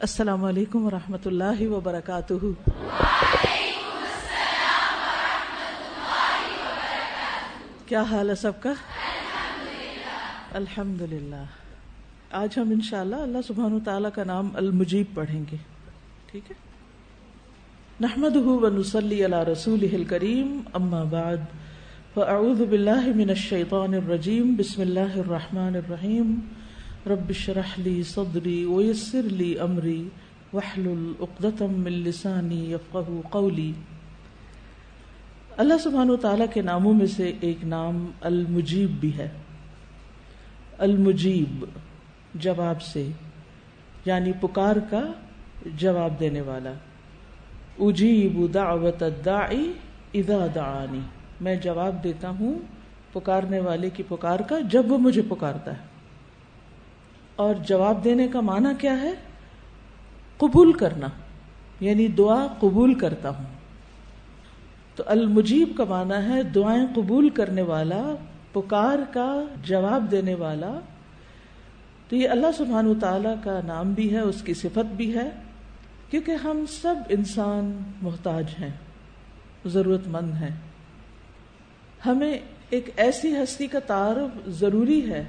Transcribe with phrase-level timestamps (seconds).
[0.00, 2.34] السلام علیکم و رحمۃ اللہ وبرکاتہ۔
[7.86, 8.72] کیا حال ہے سب کا؟
[10.52, 11.44] الحمد للہ
[12.30, 15.56] آج ہم انشاءاللہ اللہ سبحان تعالیٰ کا نام المجیب پڑھیں گے۔
[16.26, 16.56] ٹھیک ہے؟
[18.00, 21.36] نحمد ونسلی علی رسول کریم اما بعد۔
[22.14, 26.38] فاعوذ باللہ من الشیطان الرجیم، بسم اللہ الرحمن الرحیم۔
[27.06, 30.08] رب شرح لی صدری ویسر لی امری
[30.52, 33.72] وحلل اقدتم من لسانی یفقہ قولی
[35.56, 39.28] اللہ سبحانہ و تعالیٰ کے ناموں میں سے ایک نام المجیب بھی ہے۔
[40.78, 41.64] المجیب
[42.34, 43.08] جواب سے
[44.04, 45.12] یعنی پکار کا
[45.66, 46.72] جواب دینے والا۔
[47.78, 49.72] اجیب دعوت الداعی
[50.14, 51.00] اذا دعانی۔
[51.40, 52.58] میں جواب دیتا ہوں
[53.12, 55.95] پکارنے والے کی پکار کا جب وہ مجھے پکارتا ہے۔
[57.36, 59.12] اور جواب دینے کا معنی کیا ہے؟
[60.36, 61.06] قبول کرنا
[61.80, 63.44] یعنی دعا قبول کرتا ہوں۔
[64.96, 68.14] تو المجیب کا معنی ہے دعائیں قبول کرنے والا،
[68.52, 70.78] پکار کا جواب دینے والا۔
[72.08, 75.30] تو یہ اللہ سبحان تعالی کا نام بھی ہے، اس کی صفت بھی ہے۔
[76.10, 78.70] کیونکہ ہم سب انسان محتاج ہیں
[79.66, 80.54] ضرورت مند ہیں۔
[82.06, 82.38] ہمیں
[82.70, 85.24] ایک ایسی ہستی کا تعارف ضروری ہے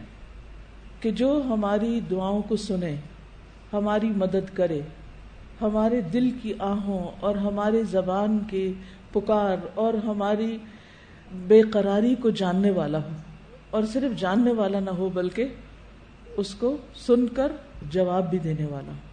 [1.00, 2.96] کہ جو ہماری دعاؤں کو سنے،
[3.74, 4.80] ہماری مدد کرے،
[5.62, 8.72] ہمارے دل کی آہوں اور ہمارے زبان کے
[9.14, 10.58] پکار اور ہماری
[11.32, 13.16] بے قراری کو جاننے والا ہو
[13.70, 15.48] اور صرف جاننے والا نہ ہو، بلکہ
[16.38, 17.52] اس کو سن کر
[17.92, 19.06] جواب بھی دینے والا ہو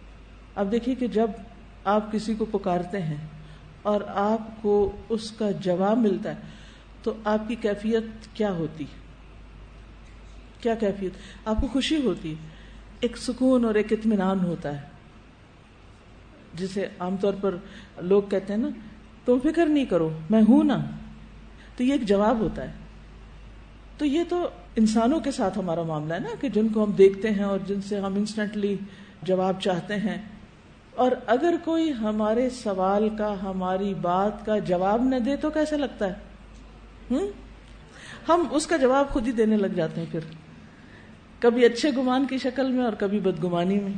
[0.55, 1.31] اب دیکھیے کہ جب
[1.85, 3.17] آپ کسی کو پکارتے ہیں
[3.81, 6.41] اور آپ کو اس کا جواب ملتا ہے،
[7.03, 9.04] تو آپ کی کیفیت کیا ہوتی ہے؟
[10.65, 11.11] کیا کیفیت؟
[11.45, 12.35] آپ کو خوشی ہوتی
[12.99, 14.81] ایک سکون اور ایک اطمینان ہوتا ہے۔
[16.53, 17.55] جسے عام طور پر
[18.01, 18.67] لوگ کہتے ہیں نا
[19.25, 20.77] تم فکر نہیں کرو، میں ہوں نا۔
[21.77, 22.73] تو یہ ایک جواب ہوتا ہے۔
[23.97, 27.29] تو یہ تو انسانوں کے ساتھ ہمارا معاملہ ہے نا، کہ جن کو ہم دیکھتے
[27.29, 28.77] ہیں اور جن سے ہم انسٹنٹلی
[29.21, 30.21] جواب چاہتے ہیں۔
[30.95, 36.07] اور اگر کوئی ہمارے سوال کا، ہماری بات کا جواب نہ دے تو کیسے لگتا
[36.07, 36.13] ہے؟
[37.11, 37.25] ہم؟
[38.29, 40.44] ہم اس کا جواب خود ہی دینے لگ جاتے ہیں پھر۔
[41.45, 43.93] کبھی اچھے گمان کی شکل میں اور کبھی بدگمانی میں۔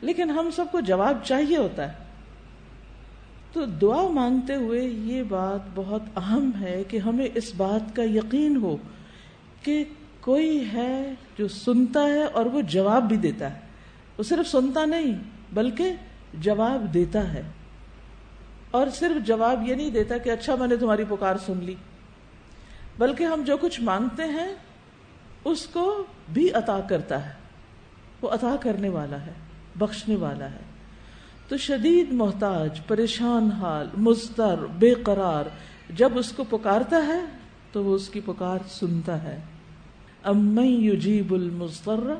[0.00, 1.96] لیکن ہم سب کو جواب چاہیے ہوتا ہے۔
[3.52, 8.56] تو دعا مانگتے ہوئے یہ بات بہت اہم ہے کہ ہمیں اس بات کا یقین
[8.56, 8.76] ہو
[9.62, 9.84] کہ
[10.20, 13.60] کوئی ہے جو سنتا ہے اور وہ جواب بھی دیتا ہے۔
[14.18, 15.18] وہ صرف سنتا نہیں،
[15.52, 15.92] بلکہ
[16.34, 17.42] جواب دیتا ہے۔
[18.70, 21.74] اور صرف جواب یہ نہیں دیتا کہ اچھا میں نے تمہاری پکار سن لی۔
[22.98, 24.54] بلکہ ہم جو کچھ مانگتے ہیں
[25.46, 27.32] اس کو بھی عطا کرتا ہے۔
[28.22, 29.32] وہ عطا کرنے والا ہے،
[29.78, 30.60] بخشنے والا ہے۔
[31.48, 35.44] تو شدید محتاج، پریشان حال مستر بے قرار،
[35.90, 37.20] جب اس کو پکارتا ہے،
[37.72, 39.40] تو وہ اس کی پکار سنتا ہے۔
[40.22, 42.14] امن یجیب المستر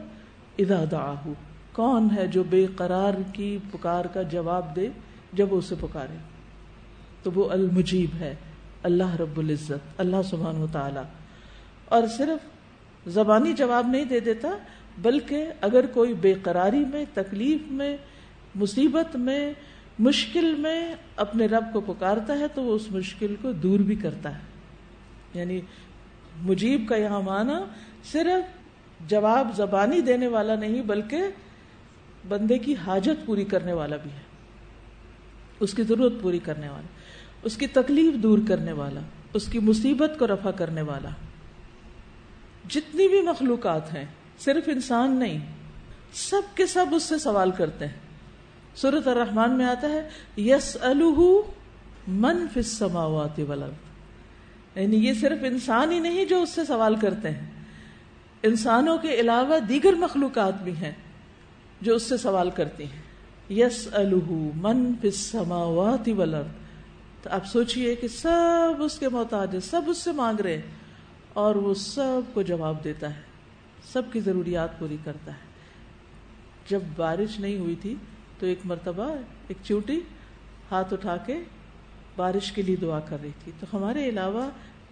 [0.58, 1.28] اذا دعاہ۔
[1.72, 4.88] کون ہے جو بے قرار کی پکار کا جواب دے
[5.32, 6.16] جب وہ اسے پکارے؟
[7.22, 8.34] تو وہ المجیب ہے،
[8.82, 11.00] اللہ رب العزت، اللہ سبحانہ و تعالی
[11.84, 12.56] اور صرف
[13.06, 14.49] زبانی جواب نہیں دے دیتا،
[14.99, 17.97] بلکہ اگر کوئی بے قراری میں، تکلیف میں،
[18.55, 19.53] مصیبت میں،
[19.99, 24.34] مشکل میں اپنے رب کو پکارتا ہے، تو وہ اس مشکل کو دور بھی کرتا
[24.34, 24.41] ہے۔
[25.34, 25.61] یعنی
[26.43, 27.65] مجیب کا یہاں معنی
[28.12, 28.67] صرف
[29.09, 31.23] جواب زبانی دینے والا نہیں، بلکہ
[32.28, 34.23] بندے کی حاجت پوری کرنے والا بھی ہے۔
[35.61, 36.87] اس کی ضرورت پوری کرنے والا،
[37.43, 39.00] اس کی تکلیف دور کرنے والا،
[39.33, 41.09] اس کی مصیبت کو رفع کرنے والا۔
[42.69, 44.04] جتنی بھی مخلوقات ہیں،
[44.38, 45.38] صرف انسان نہیں،
[46.12, 47.94] سب کے سب اس سے سوال کرتے ہیں۔
[48.75, 50.76] سورت الرحمان میں آتا ہے یس
[52.09, 53.72] من السماوات والارض۔
[54.78, 57.47] یعنی یہ صرف انسان ہی نہیں جو اس سے سوال کرتے ہیں۔
[58.43, 60.93] انسانوں کے علاوہ دیگر مخلوقات بھی ہیں
[61.81, 63.03] جو اس سے سوال کرتی ہیں۔
[63.52, 63.88] یس
[64.55, 66.46] من السماوات والارض۔
[67.23, 70.86] تو آپ سوچئے کہ سب اس کے محتاج ہے سب اس سے مانگ رہے ہیں۔
[71.37, 73.21] اور وہ سب کو جواب دیتا ہے،
[73.93, 75.44] سب کی ضروریات پوری کرتا ہے۔
[76.69, 77.94] جب بارش نہیں ہوئی تھی
[78.38, 79.09] تو ایک مرتبہ
[79.49, 80.00] ایک چوٹی
[80.71, 81.43] ہاتھ اٹھا کے
[82.17, 84.50] بارش کے لیے دعا کر رہی تھی۔ تو ہمارے علاوہ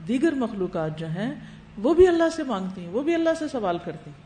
[0.09, 1.35] دیگر مخلوقات جو ہیں،
[1.79, 4.23] وہ بھی اللہ سے مانگتی ہیں، وہ بھی اللہ سے سوال کرتی ہیں۔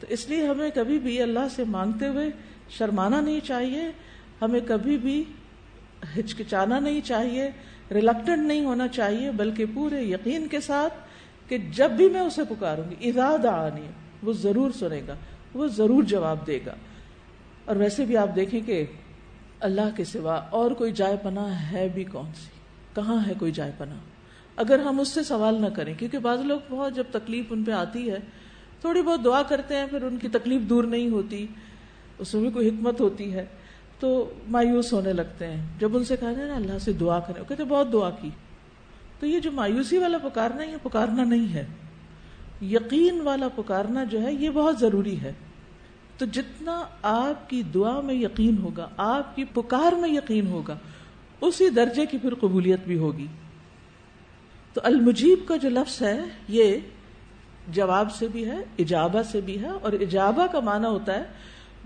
[0.00, 2.30] تو اس لیے ہمیں کبھی بھی اللہ سے مانگتے ہوئے
[2.70, 3.90] شرمانا نہیں چاہیے،
[4.42, 5.24] ہمیں کبھی بھی
[6.18, 7.50] ہچکچانا نہیں چاہیے
[7.90, 10.94] ریلکٹنٹ نہیں ہونا چاہیے، بلکہ پورے یقین کے ساتھ
[11.52, 13.86] کہ جب بھی میں اسے پکاروں گی اراد آنی
[14.22, 15.14] وہ ضرور سنے گا،
[15.54, 16.74] وہ ضرور جواب دے گا۔
[17.64, 18.84] اور ویسے بھی آپ دیکھیں کہ
[19.60, 22.46] اللہ کے سوا اور کوئی جائے پناہ ہے بھی کون سی؟
[22.94, 23.96] کہاں ہے کوئی جائے پناہ؟
[24.56, 27.70] اگر ہم اس سے سوال نہ کریں، کیونکہ بعض لوگ بہت جب تکلیف ان پہ
[27.70, 28.18] آتی ہے،
[28.80, 31.46] تھوڑی بہت دعا کرتے ہیں، پھر ان کی تکلیف دور نہیں ہوتی،
[32.18, 33.44] اس میں بھی کوئی حکمت ہوتی ہے،
[33.98, 37.40] تو مایوس ہونے لگتے ہیں۔ جب ان سے کہا جائے نا، اللہ سے دعا کریں،
[37.40, 38.30] وہ کہتے بہت دعا کی۔
[39.22, 41.66] تو یہ جو مایوسی والا پکارنا یہ پکارنا نہیں ہے۔
[42.62, 45.32] یقین والا پکارنا جو ہے یہ بہت ضروری ہے۔
[46.18, 50.78] تو جتنا آپ کی دعا میں یقین ہوگا، آپ کی پکار میں یقین ہوگا،
[51.40, 53.26] اسی درجے کی پھر قبولیت بھی ہوگی۔
[54.72, 56.76] تو المجیب کا جو لفظ ہے، یہ
[57.68, 61.24] جواب سے بھی ہے، اجابہ سے بھی ہے۔ اور اجابہ کا معنی ہوتا ہے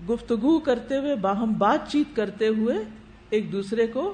[0.09, 2.75] گفتگو کرتے ہوئے، باہم بات چیت کرتے ہوئے
[3.29, 4.13] ایک دوسرے کو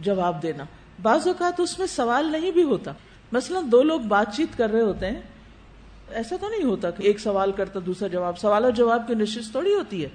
[0.00, 0.64] جواب دینا۔
[1.02, 2.92] بعض اوقات اس میں سوال نہیں بھی ہوتا۔
[3.32, 5.20] مثلا دو لوگ بات چیت کر رہے ہوتے ہیں،
[6.10, 9.50] ایسا تو نہیں ہوتا کہ ایک سوال کرتا دوسرا جواب۔ سوال اور جواب کی نشست
[9.50, 10.08] تھوڑی ہوتی ہے۔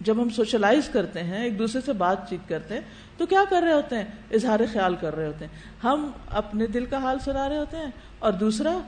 [0.00, 2.80] جب ہم سوشلائز کرتے ہیں، ایک دوسرے سے بات چیت کرتے ہیں،
[3.16, 5.52] تو کیا کر رہے ہوتے ہیں؟ اظہار خیال کر رہے ہوتے ہیں۔
[5.84, 8.78] ہم اپنے دل کا حال سنا رہے ہوتے ہیں اور دوسرا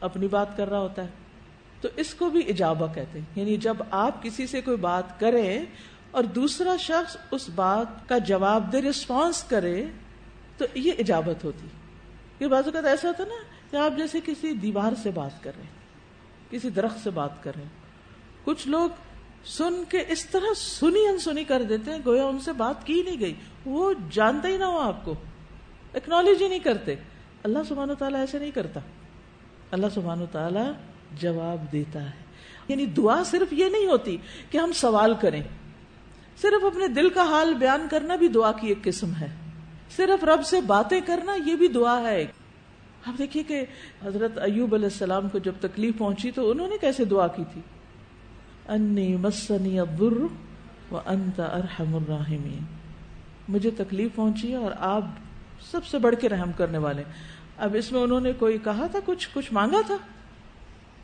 [0.00, 1.08] اپنی بات کر رہا ہوتا ہے۔
[1.80, 5.64] تو اس کو بھی اجابہ کہتے ہیں۔ یعنی جب آپ کسی سے کوئی بات کریں
[6.12, 9.86] اور دوسرا شخص اس بات کا جواب دے رسپانس کرے
[10.58, 11.66] تو یہ اجابت ہوتی۔
[12.40, 13.34] یہ بازو کا ایسا ہوتا نا
[13.70, 15.70] کہ آپ جیسے کسی دیوار سے بات کر رہے ہیں،
[16.50, 17.70] کسی درخت سے بات کر رہے ہیں۔
[18.44, 18.88] کچھ لوگ
[19.44, 23.20] سن کے اس طرح سنی انسنی کر دیتے ہیں، گویا ان سے بات کی نہیں
[23.20, 23.34] گئی۔
[23.66, 25.14] وہ جانتا ہی نہ ہو آپ کو۔
[25.94, 26.94] اکنالج ہی نہیں کرتے۔
[27.42, 28.80] اللہ سبحان و تعالیٰ ایسے نہیں کرتا۔
[29.70, 30.72] اللہ سبحان و تعالیٰ
[31.12, 32.10] جواب دیتا ہے۔
[32.68, 34.16] یعنی دعا صرف یہ نہیں ہوتی
[34.50, 35.42] کہ ہم سوال کریں۔
[36.40, 39.28] صرف اپنے دل کا حال بیان کرنا بھی دعا کی ایک قسم ہے۔
[39.96, 42.26] صرف رب سے باتیں کرنا یہ بھی دعا ہے۔
[43.06, 43.64] آپ دیکھیے کہ
[44.04, 47.60] حضرت ایوب علیہ السلام کو جب تکلیف پہنچی تو انہوں نے کیسے دعا کی تھی؟
[48.68, 50.22] انی مسنی الضر
[50.90, 52.64] و انت ارحم الراحمین۔
[53.48, 55.04] مجھے تکلیف پہنچی اور آپ
[55.70, 57.02] سب سے بڑھ کے رحم کرنے والے۔
[57.58, 59.96] اب اس میں انہوں نے کوئی کہا تھا کچھ؟ کچھ مانگا تھا؟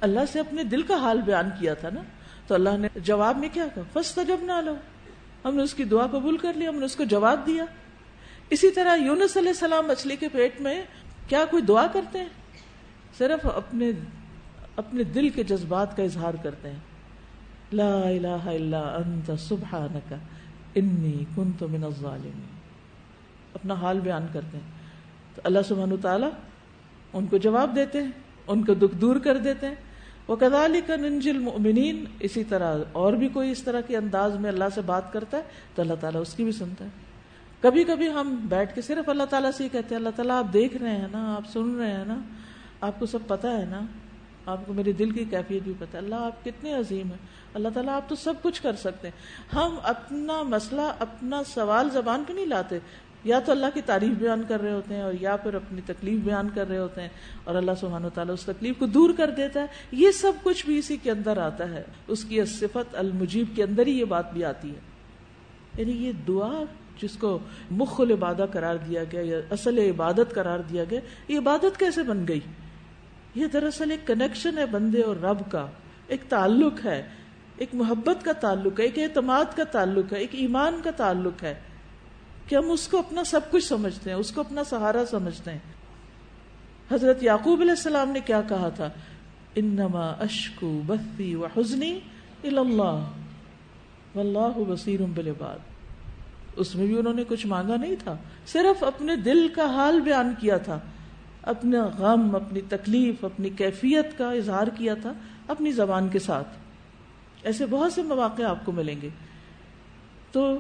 [0.01, 2.03] اللہ سے اپنے دل کا حال بیان کیا تھا نا۔
[2.47, 4.77] تو اللہ نے جواب میں کیا کہا؟ فسٹ جب نہ لو
[5.45, 7.65] ہم نے اس کی دعا قبول کر لی، ہم نے اس کو جواب دیا۔
[8.51, 10.83] اسی طرح یونس علیہ السلام مچھلی کے پیٹ میں
[11.29, 12.29] کیا کوئی دعا کرتے ہیں؟
[13.19, 13.91] صرف اپنے
[14.77, 16.79] اپنے دل کے جذبات کا اظہار کرتے ہیں۔
[17.73, 20.15] لا الہ الا انت سبحانک،
[20.75, 22.47] انی کنت من الظالمین۔
[23.55, 24.71] اپنا حال بیان کرتے ہیں۔
[25.35, 26.31] تو اللہ سبحانہ تعالیٰ
[27.13, 28.11] ان کو جواب دیتے ہیں،
[28.47, 29.75] ان کو دکھ دور کر دیتے ہیں۔
[30.29, 34.51] وہ کدالی کا ننجل مومنین اسی طرح اور بھی کوئی اس طرح کے انداز میں
[34.51, 35.43] اللہ سے بات کرتا ہے
[35.75, 36.91] تو اللہ تعالیٰ اس کی بھی سنتا ہے۔
[37.61, 40.47] کبھی کبھی ہم بیٹھ کے صرف اللہ تعالیٰ سے ہی کہتے ہیں، اللہ تعالیٰ آپ
[40.53, 42.19] دیکھ رہے ہیں نا، آپ سن رہے ہیں نا،
[42.81, 43.81] آپ کو سب پتا ہے نا،
[44.47, 47.69] آپ کو میرے دل کی کیفیت بھی پتا ہے۔ اللہ آپ کتنے عظیم ہیں۔ اللہ
[47.75, 52.33] تعالیٰ آپ تو سب کچھ کر سکتے ہیں۔ ہم اپنا مسئلہ، اپنا سوال زبان پہ
[52.33, 52.79] نہیں لاتے۔
[53.25, 56.21] یا تو اللہ کی تعریف بیان کر رہے ہوتے ہیں اور یا پھر اپنی تکلیف
[56.21, 57.09] بیان کر رہے ہوتے ہیں
[57.45, 60.67] اور اللہ سبحانہ و تعالیٰ اس تکلیف کو دور کر دیتا ہے۔ یہ سب کچھ
[60.67, 64.33] بھی اسی کے اندر آتا ہے۔ اس کی صفت المجیب کے اندر ہی یہ بات
[64.33, 64.81] بھی آتی ہے۔
[65.79, 66.65] یعنی یہ دعا
[67.03, 67.39] جس کو
[67.71, 72.25] مخل عبادت قرار دیا گیا یا اصل عبادت قرار دیا گیا، یہ عبادت کیسے بن
[72.29, 72.41] گئی؟
[73.35, 75.67] یہ دراصل ایک کنیکشن ہے بندے اور رب کا۔
[76.09, 77.09] ایک تعلق ہے۔
[77.57, 81.55] ایک محبت کا تعلق ہے، ایک اعتماد کا تعلق ہے، ایک ایمان کا تعلق ہے۔
[82.49, 85.59] کہ ہم اس کو اپنا سب کچھ سمجھتے ہیں، اس کو اپنا سہارا سمجھتے ہیں۔
[86.93, 88.91] حضرت یعقوب علیہ السلام نے کیا کہا تھا؟
[89.55, 92.01] انما اشکو بثی و حزنی
[92.45, 93.11] اللہ
[94.15, 95.59] واللہ بصیر بالعباد۔
[96.57, 100.35] اس میں بھی انہوں نے کچھ مانگا نہیں تھا، صرف اپنے دل کا حال بیان
[100.41, 100.79] کیا تھا۔
[101.43, 105.13] اپنا غم، اپنی تکلیف، اپنی کیفیت کا اظہار کیا تھا
[105.49, 106.49] اپنی زبان کے ساتھ۔
[107.43, 109.09] ایسے بہت سے مواقع آپ کو ملیں گے۔
[110.33, 110.59] تو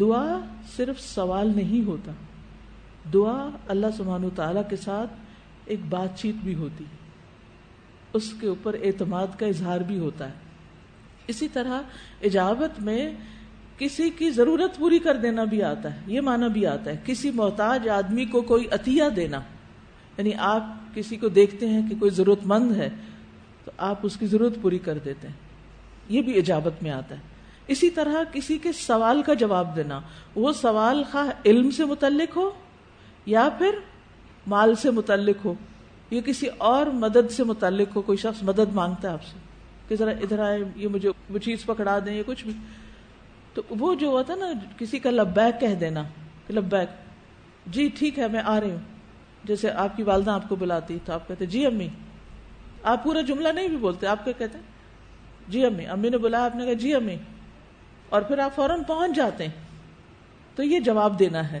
[0.00, 0.38] دعا
[0.76, 2.12] صرف سوال نہیں ہوتا۔
[3.12, 5.12] دعا اللہ سبحانہ تعالی کے ساتھ
[5.64, 6.84] ایک بات چیت بھی ہوتی
[8.12, 10.32] اس کے اوپر اعتماد کا اظہار بھی ہوتا ہے۔
[11.26, 11.82] اسی طرح
[12.24, 13.14] اجابت میں
[13.78, 17.30] کسی کی ضرورت پوری کر دینا بھی آتا ہے، یہ مانا بھی آتا ہے۔ کسی
[17.30, 19.40] محتاج آدمی کو کوئی عطیہ دینا
[20.18, 20.62] یعنی آپ
[20.94, 22.88] کسی کو دیکھتے ہیں کہ کوئی ضرورت مند ہے،
[23.64, 25.34] تو آپ اس کی ضرورت پوری کر دیتے ہیں۔
[26.08, 27.31] یہ بھی اجابت میں آتا ہے۔
[27.66, 30.00] اسی طرح کسی کے سوال کا جواب دینا،
[30.34, 32.50] وہ سوال خواہ علم سے متعلق ہو
[33.26, 33.74] یا پھر
[34.46, 35.54] مال سے متعلق ہو،
[36.10, 39.38] یا کسی اور مدد سے متعلق ہو، کوئی شخص مدد مانگتا ہے آپ سے
[39.88, 42.52] کہ ذرا ادھر آئے، یہ مجھے وہ چیز پکڑا دیں یا کچھ بھی۔
[43.54, 44.46] تو وہ جو ہوتا نا،
[44.78, 46.02] کسی کا لبیک کہہ دینا
[46.46, 46.88] کہ لبیک
[47.66, 48.78] جی ٹھیک ہے، میں آ رہی ہوں۔
[49.44, 51.88] جیسے آپ کی والدہ آپ کو بلاتی تو آپ کہتے جی امی۔
[52.82, 54.64] آپ پورا جملہ نہیں بھی بولتے، آپ کیا کہتے ہیں؟
[55.48, 57.16] جی امی۔ امی نے بلایا آپ نے کہا جی امی۔
[58.12, 59.52] اور پھر آپ فوراً پہنچ جاتے ہیں۔
[60.56, 61.60] تو یہ جواب دینا ہے۔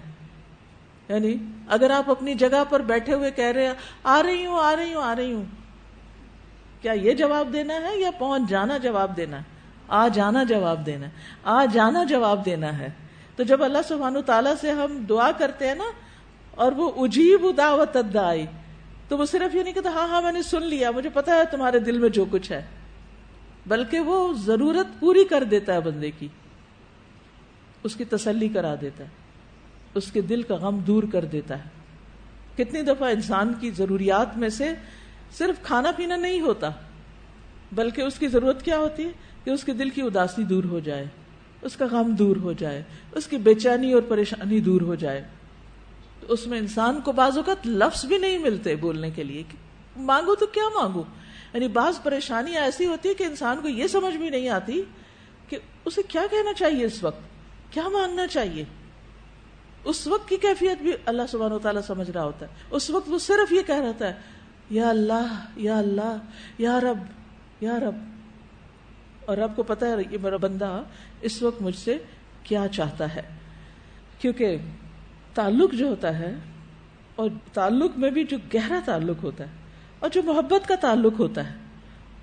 [1.08, 1.34] یعنی
[1.68, 4.94] اگر آپ اپنی جگہ پر بیٹھے ہوئے کہہ رہے ہیں، آ رہی ہوں، آ رہی
[4.94, 5.44] ہوں، آ رہی ہوں۔
[6.82, 9.42] کیا یہ جواب دینا ہے یا پہنچ جانا جواب دینا ہے؟
[9.88, 11.10] آ جانا جواب دینا ہے۔
[11.44, 12.88] آ جانا جواب دینا ہے۔
[13.36, 15.90] تو جب اللہ سبحانہ تعالیٰ سے ہم دعا کرتے ہیں نا،
[16.50, 18.46] اور وہ اجیب دعوت آئی
[19.08, 21.44] تو وہ صرف یہ نہیں کہتا ہاں ہاں میں نے سن لیا، مجھے پتا ہے
[21.50, 22.62] تمہارے دل میں جو کچھ ہے۔
[23.66, 26.28] بلکہ وہ ضرورت پوری کر دیتا ہے بندے کی۔
[27.82, 29.08] اس کی تسلی کرا دیتا ہے،
[29.94, 31.68] اس کے دل کا غم دور کر دیتا ہے۔
[32.56, 34.74] کتنی دفعہ انسان کی ضروریات میں سے
[35.38, 36.70] صرف کھانا پینا نہیں ہوتا،
[37.72, 39.10] بلکہ اس کی ضرورت کیا ہوتی ہے؟
[39.44, 41.04] کہ اس کے دل کی اداسی دور ہو جائے،
[41.62, 45.24] اس کا غم دور ہو جائے، اس کی بے چینی اور پریشانی دور ہو جائے۔
[46.20, 49.56] تو اس میں انسان کو بعض اوقات لفظ بھی نہیں ملتے بولنے کے لیے، کہ
[49.96, 51.02] مانگو تو کیا مانگو؟
[51.54, 54.82] یعنی بعض پریشانی ایسی ہوتی ہے کہ انسان کو یہ سمجھ بھی نہیں آتی
[55.48, 57.31] کہ اسے کیا کہنا چاہیے اس وقت۔
[57.72, 58.64] کیا مانگنا چاہیے؟
[59.84, 63.08] اس وقت کی کیفیت بھی اللہ سبحانہ و تعالیٰ سمجھ رہا ہوتا ہے۔ اس وقت
[63.08, 64.12] وہ صرف یہ کہہ رہا ہے،
[64.70, 66.16] یا اللہ یا اللہ،
[66.58, 66.98] یا رب
[67.60, 67.94] یا رب۔
[69.24, 70.82] اور رب کو پتا ہے، یہ میرا بندہ
[71.20, 71.98] اس وقت مجھ سے
[72.42, 73.22] کیا چاہتا ہے۔
[74.18, 74.56] کیونکہ
[75.34, 76.34] تعلق جو ہوتا ہے،
[77.14, 79.60] اور تعلق میں بھی جو گہرا تعلق ہوتا ہے،
[79.98, 81.54] اور جو محبت کا تعلق ہوتا ہے،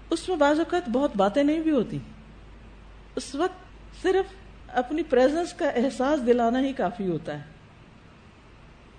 [0.10, 1.98] اس میں بعض اوقات بہت باتیں نہیں بھی ہوتی۔
[3.16, 4.34] اس وقت صرف
[4.74, 7.44] اپنی پریزنس کا احساس دلانا ہی کافی ہوتا ہے۔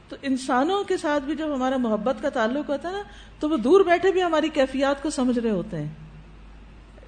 [0.08, 3.02] تو انسانوں کے ساتھ بھی جب ہمارا محبت کا تعلق ہوتا ہے نا،
[3.40, 5.88] تو وہ دور بیٹھے بھی ہماری کیفیات کو سمجھ رہے ہوتے ہیں۔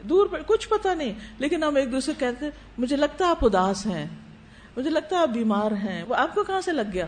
[0.02, 3.87] دور کچھ پتا نہیں، لیکن ہم ایک دوسرے کہتے ہیں، مجھے لگتا ہے آپ اداس
[3.87, 4.07] ہیں،
[4.76, 7.07] مجھے لگتا ہے آپ بیمار ہیں، وہ آپ کو کہاں سے لگ گیا؟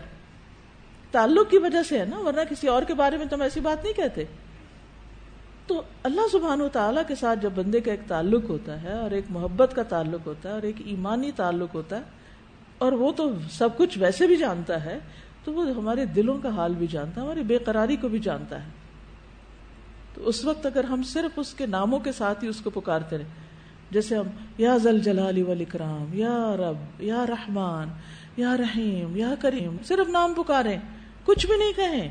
[1.11, 3.59] تعلق کی وجہ سے ہے نا، ورنہ کسی اور کے بارے میں تو ہم ایسی
[3.59, 4.25] بات نہیں کہتے۔
[5.67, 9.11] تو اللہ سبحان و تعالیٰ کے ساتھ جب بندے کا ایک تعلق ہوتا ہے اور
[9.11, 12.01] ایک محبت کا تعلق ہوتا ہے اور ایک ایمانی تعلق ہوتا ہے،
[12.77, 14.99] اور وہ تو سب کچھ ویسے بھی جانتا ہے،
[15.43, 18.63] تو وہ ہمارے دلوں کا حال بھی جانتا ہے، ہماری بے قراری کو بھی جانتا
[18.63, 18.69] ہے۔
[20.15, 23.17] تو اس وقت اگر ہم صرف اس کے ناموں کے ساتھ ہی اس کو پکارتے
[23.17, 23.43] رہے،
[23.91, 27.89] جیسے ہم، یا زل جلالی والاکرام، یا رب، یا رحمان،
[28.37, 30.75] یا رحیم، یا کریم، صرف نام پکارے
[31.25, 32.09] کچھ بھی نہیں کہیں۔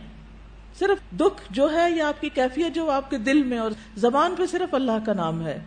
[0.79, 4.35] صرف دکھ جو ہے یا آپ کی کیفیت جو آپ کے دل میں اور زبان
[4.39, 5.61] پہ صرف اللہ کا نام ہے۔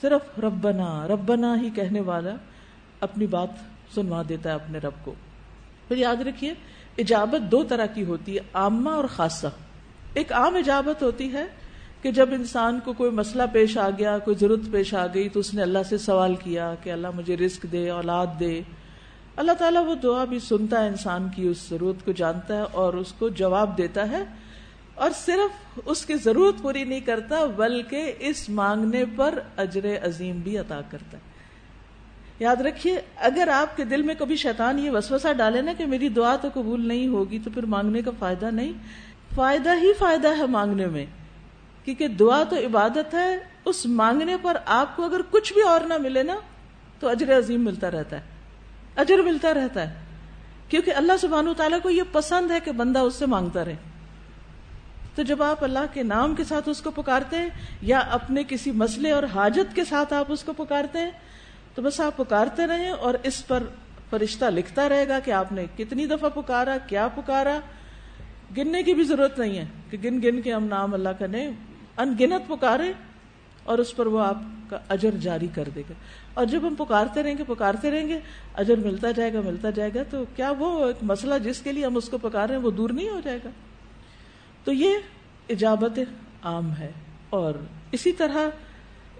[0.00, 2.30] صرف ربنا ربنا ہی کہنے والا
[3.00, 3.48] اپنی بات
[3.94, 5.14] سنوا دیتا ہے اپنے رب کو۔
[5.88, 6.54] پھر یاد رکھیے،
[6.98, 9.46] اجابت دو طرح کی ہوتی ہے، عامہ اور خاصہ۔
[10.14, 11.44] ایک عام اجابت ہوتی ہے
[12.02, 15.40] کہ جب انسان کو کوئی مسئلہ پیش آ گیا، کوئی ضرورت پیش آ گئی تو
[15.40, 18.62] اس نے اللہ سے سوال کیا کہ اللہ مجھے رزق دے، اولاد دے۔
[19.36, 22.94] اللہ تعالیٰ وہ دعا بھی سنتا ہے انسان کی، اس ضرورت کو جانتا ہے اور
[22.94, 24.24] اس کو جواب دیتا ہے
[24.94, 30.58] اور صرف اس کی ضرورت پوری نہیں کرتا، بلکہ اس مانگنے پر اجر عظیم بھی
[30.58, 31.22] عطا کرتا ہے۔
[32.38, 36.08] یاد رکھیے، اگر آپ کے دل میں کبھی شیطان یہ وسوسہ ڈالے نا کہ میری
[36.08, 38.72] دعا تو قبول نہیں ہوگی، تو پھر مانگنے کا فائدہ نہیں۔
[39.34, 41.06] فائدہ ہی فائدہ ہے مانگنے میں،
[41.84, 45.94] کیونکہ دعا تو عبادت ہے۔ اس مانگنے پر آپ کو اگر کچھ بھی اور نہ
[45.98, 46.36] ملے نا،
[47.00, 48.35] تو اجر عظیم ملتا رہتا ہے۔
[48.96, 49.94] اجر ملتا رہتا ہے۔
[50.68, 53.76] کیونکہ اللہ سبحانہ تعالیٰ کو یہ پسند ہے کہ بندہ اس سے مانگتا رہے۔
[55.14, 57.48] تو جب آپ اللہ کے نام کے ساتھ اس کو پکارتے ہیں
[57.82, 61.10] یا اپنے کسی مسئلے اور حاجت کے ساتھ آپ اس کو پکارتے ہیں،
[61.74, 63.62] تو بس آپ پکارتے رہیں اور اس پر
[64.10, 67.60] فرشتہ لکھتا رہے گا کہ آپ نے کتنی دفعہ پکارا، کیا پکارا۔
[68.56, 71.52] گننے کی بھی ضرورت نہیں ہے کہ گن گن کے ہم نام اللہ کا ان
[71.96, 72.92] انگنت پکارے۔
[73.66, 74.38] اور اس پر وہ آپ
[74.70, 75.94] کا اجر جاری کر دے گا۔
[76.34, 78.20] اور جب ہم پکارتے رہیں گے، پکارتے رہیں گے،
[78.54, 81.86] اجر ملتا جائے گا، ملتا جائے گا، تو کیا وہ ایک مسئلہ جس کے لیے
[81.86, 83.50] ہم اس کو پکار رہے ہیں، وہ دور نہیں ہو جائے گا؟
[84.64, 84.90] تو یہ
[85.48, 85.98] اجابت
[86.42, 86.92] عام ہے۔
[87.30, 87.54] اور
[87.92, 88.38] اسی طرح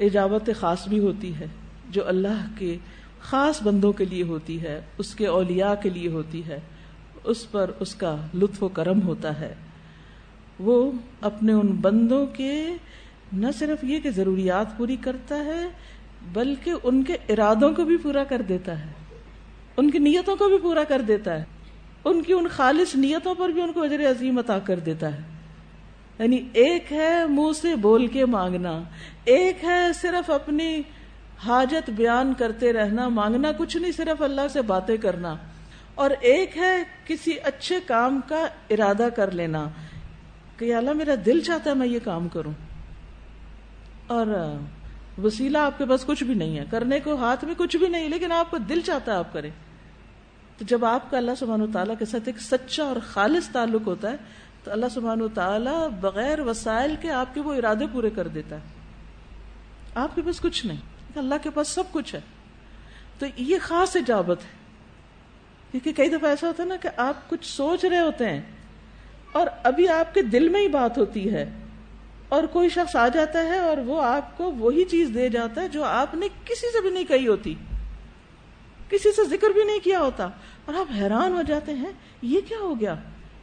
[0.00, 1.46] اجابت خاص بھی ہوتی ہے،
[1.90, 2.76] جو اللہ کے
[3.20, 6.60] خاص بندوں کے لیے ہوتی ہے، اس کے اولیاء کے لیے ہوتی ہے۔
[7.24, 9.54] اس پر اس کا لطف و کرم ہوتا ہے۔
[10.58, 12.66] وہ اپنے ان بندوں کے
[13.32, 15.68] نہ صرف یہ کہ ضروریات پوری کرتا ہے،
[16.32, 18.90] بلکہ ان کے ارادوں کو بھی پورا کر دیتا ہے۔
[19.76, 21.44] ان کی نیتوں کو بھی پورا کر دیتا ہے۔
[22.04, 25.22] ان کی ان خالص نیتوں پر بھی ان کو اجر عظیم عطا کر دیتا ہے۔
[26.18, 28.82] یعنی ایک ہے منہ سے بول کے مانگنا،
[29.24, 30.82] ایک ہے صرف اپنی
[31.46, 35.36] حاجت بیان کرتے رہنا، مانگنا کچھ نہیں، صرف اللہ سے باتیں کرنا۔
[35.94, 39.68] اور ایک ہے کسی اچھے کام کا ارادہ کر لینا،
[40.56, 42.52] کہ اللہ میرا دل چاہتا ہے میں یہ کام کروں۔
[44.06, 44.26] اور
[45.22, 48.08] وسیلہ آپ کے پاس کچھ بھی نہیں ہے۔ کرنے کو ہاتھ میں کچھ بھی نہیں،
[48.08, 49.50] لیکن آپ کو دل چاہتا ہے آپ کریں۔
[50.58, 53.86] تو جب آپ کا اللہ سبحانہ و تعالیٰ کے ساتھ ایک سچا اور خالص تعلق
[53.86, 54.16] ہوتا ہے،
[54.64, 58.56] تو اللہ سبحانہ و تعالیٰ بغیر وسائل کے آپ کے وہ ارادے پورے کر دیتا
[58.56, 58.60] ہے۔
[59.94, 60.80] آپ کے پاس کچھ نہیں
[61.16, 62.20] اللہ کے پاس سب کچھ ہے۔
[63.18, 64.66] تو یہ خاص اجابت ہے۔
[65.70, 68.42] کیونکہ کئی دفعہ ایسا ہوتا ہے نا کہ آپ کچھ سوچ رہے ہوتے ہیں
[69.32, 71.50] اور ابھی آپ کے دل میں ہی بات ہوتی ہے۔
[72.28, 75.68] اور کوئی شخص آ جاتا ہے اور وہ آپ کو وہی چیز دے جاتا ہے
[75.68, 77.54] جو آپ نے کسی سے بھی نہیں کہی ہوتی۔
[78.88, 80.28] کسی سے ذکر بھی نہیں کیا ہوتا۔
[80.64, 81.92] اور آپ حیران ہو جاتے ہیں،
[82.22, 82.94] یہ کیا ہو گیا؟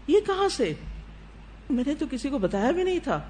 [0.08, 0.74] یہ کہاں سے؟
[1.70, 3.22] میں نے تو کسی کو بتایا بھی نہیں تھا۔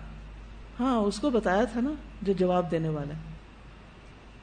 [0.80, 3.14] ہاں اس کو بتایا تھا نا، جو جواب دینے والا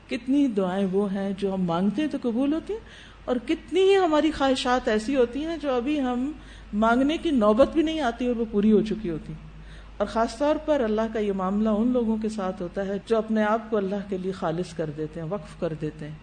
[0.09, 2.81] کتنی دعائیں وہ ہیں جو ہم مانگتے ہیں تو قبول ہوتی ہیں،
[3.25, 6.33] اور کتنی ہی ہماری خواہشات ایسی ہوتی ہیں جو ابھی ہم
[6.73, 9.33] مانگنے کی نوبت بھی نہیں آتی اور وہ پوری ہو چکی ہوتی۔
[10.01, 13.19] اور خاص طور پر اللہ کا یہ معاملہ ان لوگوں کے ساتھ ہوتا ہے جو
[13.19, 16.15] اپنے آپ کو اللہ کے لیے خالص کر دیتے ہیں، وقف کر دیتے ہیں۔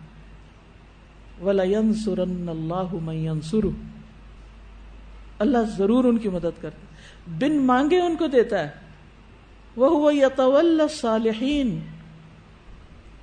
[1.41, 3.21] اللہ
[5.39, 6.85] اللہ ضرور ان کی مدد کرتا
[7.27, 8.69] بن مانگے ان کو دیتا ہے۔
[9.75, 11.79] وہ یتول صالحین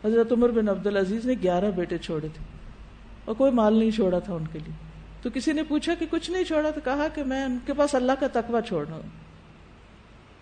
[0.04, 2.44] حضرت عمر بن عبد العزیز نے گیارہ بیٹے چھوڑے تھے۔
[3.25, 4.75] اور کوئی مال نہیں چھوڑا تھا ان کے لیے۔
[5.23, 7.94] تو کسی نے پوچھا کہ کچھ نہیں چھوڑا تو کہا کہ میں ان کے پاس
[7.94, 9.23] اللہ کا تقوی چھوڑ رہا ہوں۔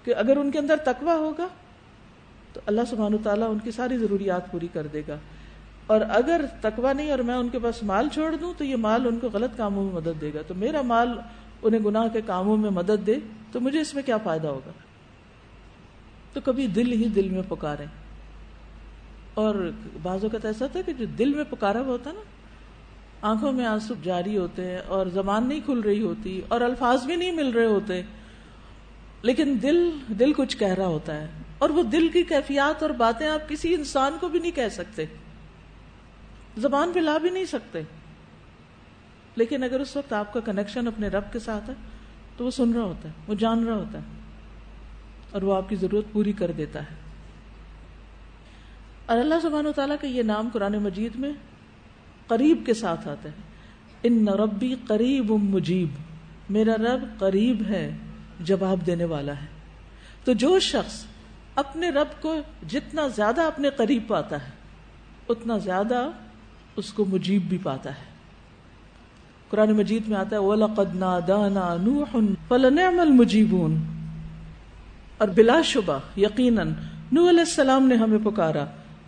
[0.05, 1.49] کہ اگر ان کے اندر تقوی ہوگا،
[2.53, 5.17] تو اللہ سبحانہ تعالیٰ ان کی ساری ضروریات پوری کر دے گا۔
[5.87, 9.07] اور اگر تقوی نہیں اور میں ان کے پاس مال چھوڑ دوں، تو یہ مال
[9.07, 11.19] ان کو غلط کاموں میں مدد دے گا۔ تو میرا مال
[11.63, 13.15] انہیں گناہ کے کاموں میں مدد دے،
[13.53, 14.71] تو مجھے اس میں کیا فائدہ ہوگا؟
[16.33, 17.85] تو کبھی دل ہی دل میں پکارے
[19.35, 19.71] اور
[20.03, 22.21] بعض اوقات ایسا تھا کہ جو دل میں پکارا ہوا ہوتا نا،
[23.23, 27.17] آنکھوں میں آنسو جاری ہوتے ہیں اور زبان نہیں کھل رہی ہوتی اور الفاظ بھی
[27.17, 28.03] نہیں مل رہے ہوتے۔
[29.23, 31.27] لیکن دل دل کچھ کہہ رہا ہوتا ہے
[31.59, 35.05] اور وہ دل کی کیفیات اور باتیں آپ کسی انسان کو بھی نہیں کہہ سکتے
[36.57, 37.83] زبان پہ لا بھی نہیں سکتے
[39.37, 41.75] لیکن اگر اس وقت آپ کا کنیکشن اپنے رب کے ساتھ ہے
[42.37, 44.05] تو وہ سن رہا ہوتا ہے، وہ جان رہا ہوتا ہے
[45.31, 46.95] اور وہ آپ کی ضرورت پوری کر دیتا ہے
[49.07, 51.33] اور اللہ سبحانہ و تعالیٰ کا یہ نام قرآن مجید میں
[52.27, 53.35] قریب کے ساتھ آتا ہے،
[54.03, 55.89] ان ربی قریب مجیب
[56.51, 57.97] میرا رب قریب ہے
[58.45, 59.47] جواب دینے والا ہے۔
[60.25, 61.05] تو جو شخص
[61.55, 62.37] اپنے رب کو
[62.69, 64.51] جتنا زیادہ اپنے قریب پاتا ہے،
[65.29, 66.11] اتنا زیادہ
[66.77, 68.13] اس کو مجیب بھی پاتا ہے۔
[69.49, 73.75] قرآن مجید میں آتا ہے، وَلَقَدْ نَادَانَا نُوحٌ فَلَنِعْمَ الْمُجِيبُونَ۔
[75.19, 76.73] اور بلا شبہ، یقیناً
[77.13, 78.65] نو علیہ السلام نے ہمیں پکارا۔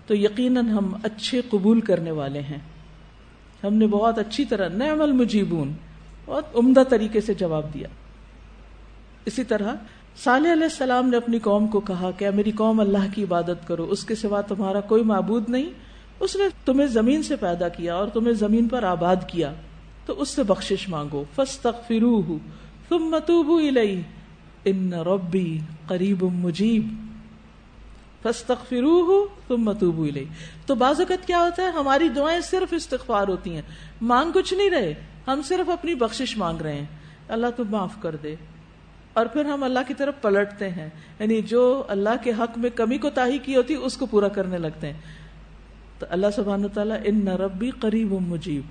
[0.07, 2.59] تو یقیناً ہم اچھے قبول کرنے والے ہیں۔
[3.65, 5.73] ہم نے بہت اچھی طرح نعم المجیبون،
[6.27, 7.89] بہت عمدہ طریقے سے جواب دیا۔
[9.27, 9.75] اسی طرح
[10.17, 13.87] صالح علیہ السلام نے اپنی قوم کو کہا کہ میری قوم اللہ کی عبادت کرو،
[13.91, 15.71] اس کے سوا تمہارا کوئی معبود نہیں۔
[16.21, 19.53] اس نے تمہیں زمین سے پیدا کیا اور تمہیں زمین پر آباد کیا،
[20.07, 21.93] تو اس سے بخشش مانگو۔ فس تک
[22.89, 23.61] تم متوبو
[24.65, 26.95] ان ربی قریب مجیب۔
[28.23, 30.07] فس تک فرو تم متوبو
[30.67, 33.63] تو بعض اوقات کیا ہوتا ہے، ہماری دعائیں صرف استغفار ہوتی ہیں۔
[34.03, 34.95] مانگ کچھ نہیں رہے،
[35.27, 36.87] ہم صرف اپنی بخشش مانگ رہے ہیں۔
[37.29, 38.35] اللہ تو معاف کر دے۔
[39.15, 42.99] اور پھر ہم اللہ کی طرف پلٹتے ہیں۔ یعنی جو اللہ کے حق میں کمی
[42.99, 45.01] کو تاہی کی ہوتی، اس کو پورا کرنے لگتے ہیں۔
[45.99, 48.63] تو اللہ سبحانہ تعالیٰ ان ربی قریب و مجیب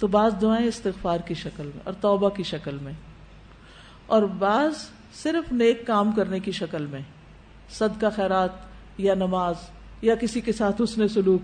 [0.00, 2.92] تو بعض دعائیں استغفار کی شکل میں اور توبہ کی شکل میں۔
[4.06, 4.72] اور بعض
[5.14, 7.00] صرف نیک کام کرنے کی شکل میں۔
[7.70, 8.50] صدقہ خیرات
[8.98, 9.54] یا نماز
[10.02, 11.42] یا کسی کے ساتھ اس نے سلوک،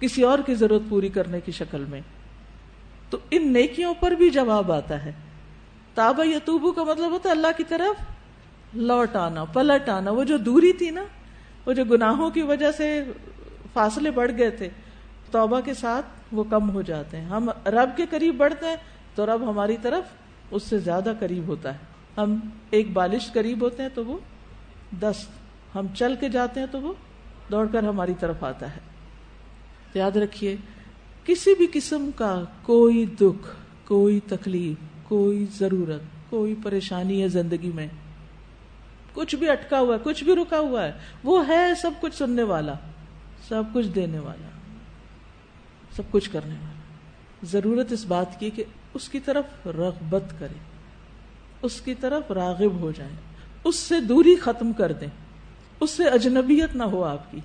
[0.00, 2.00] کسی اور کی ضرورت پوری کرنے کی شکل میں۔
[3.10, 5.12] تو ان نیکیوں پر بھی جواب آتا ہے۔
[5.94, 8.02] تابا یا توبو کا مطلب ہوتا ہے اللہ کی طرف
[8.74, 11.04] لوٹ آنا پلٹ آنا وہ جو دوری تھی نا،
[11.66, 13.04] وہ جو گناہوں کی وجہ سے
[13.72, 14.68] فاصلے بڑھ گئے تھے،
[15.30, 18.76] توبہ کے ساتھ وہ کم ہو جاتے ہیں۔ ہم رب کے قریب بڑھتے ہیں
[19.14, 20.04] تو رب ہماری طرف
[20.50, 21.78] اس سے زیادہ قریب ہوتا ہے۔
[22.16, 22.38] ہم
[22.70, 24.18] ایک بالش قریب ہوتے ہیں تو وہ
[25.00, 25.26] دس
[25.74, 26.92] ہم چل کے جاتے ہیں تو وہ
[27.50, 28.80] دوڑ کر ہماری طرف آتا ہے۔
[29.94, 30.56] یاد رکھیے،
[31.24, 33.48] کسی بھی قسم کا کوئی دکھ،
[33.84, 37.86] کوئی تکلیف کوئی ضرورت، کوئی پریشانی ہے زندگی میں۔
[39.14, 40.92] کچھ بھی اٹکا ہوا ہے، کچھ بھی رکا ہوا ہے،
[41.24, 42.74] وہ ہے سب کچھ سننے والا،
[43.48, 44.48] سب کچھ دینے والا،
[45.96, 46.80] سب کچھ کرنے والا۔
[47.42, 50.58] ضرورت اس بات کی کہ اس کی طرف رغبت کرے،
[51.62, 53.10] اس کی طرف راغب ہو جائے،
[53.64, 55.08] اس سے دوری ختم کر دیں
[55.80, 57.40] اس سے اجنبیت نہ ہو آپ کی۔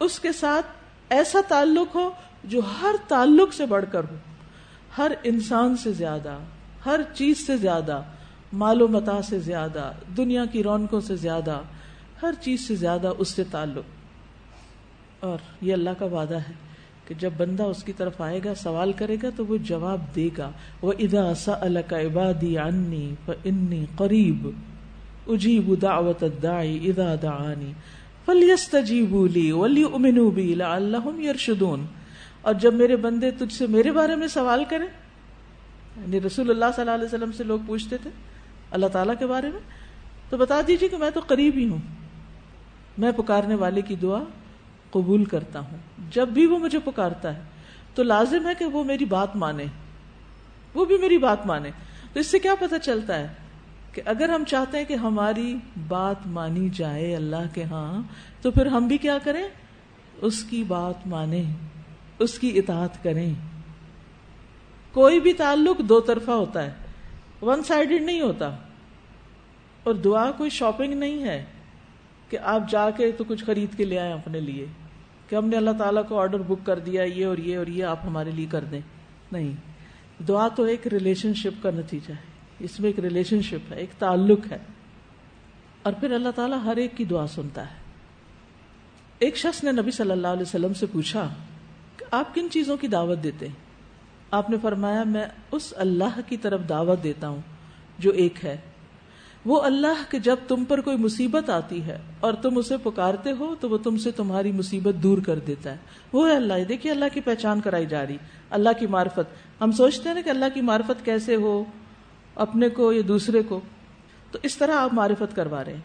[0.00, 0.66] اس کے ساتھ
[1.08, 2.10] ایسا تعلق ہو
[2.44, 4.14] جو ہر تعلق سے بڑھ کر ہو۔
[4.98, 6.38] ہر انسان سے زیادہ،
[6.86, 8.02] ہر چیز سے زیادہ،
[8.52, 11.60] مال و متا سے زیادہ، دنیا کی رونقوں سے زیادہ،
[12.22, 13.84] ہر چیز سے زیادہ اس سے تعلق۔
[15.24, 16.52] اور یہ اللہ کا وعدہ ہے
[17.08, 20.28] کہ جب بندہ اس کی طرف آئے گا، سوال کرے گا، تو وہ جواب دے
[20.38, 20.50] گا۔
[20.82, 21.52] وہ ادا سا
[21.90, 24.48] عبادی انی قریب
[25.26, 27.72] اجیب دعوت ادا دعانی
[28.26, 31.84] فلیستجیبوا ولی امنوا بی لعلہم یرشدون
[32.44, 34.86] اور جب میرے بندے تجھ سے میرے بارے میں سوال کریں
[35.96, 38.10] یعنی رسول اللہ صلی اللہ علیہ وسلم سے لوگ پوچھتے تھے،
[38.70, 39.60] اللہ تعالیٰ کے بارے میں،
[40.30, 41.78] تو بتا دیجیے کہ میں تو قریب ہی ہوں۔
[42.98, 44.22] میں پکارنے والے کی دعا
[44.90, 45.78] قبول کرتا ہوں۔
[46.10, 47.42] جب بھی وہ مجھے پکارتا ہے،
[47.94, 49.64] تو لازم ہے کہ وہ میری بات مانے۔
[50.74, 51.70] وہ بھی میری بات مانے۔
[52.12, 53.28] تو اس سے کیا پتہ چلتا ہے
[53.92, 55.56] کہ اگر ہم چاہتے ہیں کہ ہماری
[55.88, 58.02] بات مانی جائے اللہ کے ہاں
[58.42, 59.48] تو پھر ہم بھی کیا کریں؟
[60.22, 61.73] اس کی بات مانیں۔
[62.18, 63.34] اس کی اطاعت کریں۔
[64.92, 66.72] کوئی بھی تعلق دو طرفہ ہوتا ہے۔
[67.42, 68.56] ون سائڈڈ نہیں ہوتا۔
[69.82, 71.44] اور دعا کوئی شاپنگ نہیں ہے
[72.28, 74.66] کہ آپ جا کے تو کچھ خرید کے لے آئے اپنے لیے،
[75.28, 77.84] کہ ہم نے اللہ تعالیٰ کو آرڈر بک کر دیا، یہ اور یہ اور یہ
[77.84, 78.80] آپ ہمارے لیے کر دیں۔
[79.32, 79.52] نہیں،
[80.22, 83.90] دعا تو ایک ریلیشن شپ کا نتیجہ ہے۔ اس میں ایک ریلیشن شپ ہے، ایک
[83.98, 84.58] تعلق ہے۔
[85.82, 87.76] اور پھر اللہ تعالیٰ ہر ایک کی دعا سنتا ہے۔
[89.18, 91.34] ایک شخص نے نبی صلی اللہ علیہ وسلم سے پوچھا
[92.10, 93.54] آپ کن چیزوں کی دعوت دیتے ہیں؟
[94.30, 97.40] آپ نے فرمایا، میں اس اللہ کی طرف دعوت دیتا ہوں
[97.98, 98.56] جو ایک ہے۔
[99.44, 103.54] وہ اللہ کہ جب تم پر کوئی مصیبت آتی ہے اور تم اسے پکارتے ہو،
[103.60, 105.76] تو وہ تم سے تمہاری مصیبت دور کر دیتا ہے۔
[106.12, 108.16] وہ ہے اللہ۔ دیکھیے اللہ کی پہچان کرائی جا رہی،
[108.50, 111.64] اللہ کی معرفت۔ ہم سوچتے ہیں نا کہ اللہ کی معرفت کیسے ہو،
[112.34, 113.60] اپنے کو یا دوسرے کو۔
[114.30, 115.80] تو اس طرح آپ معرفت کروا رہے ہیں۔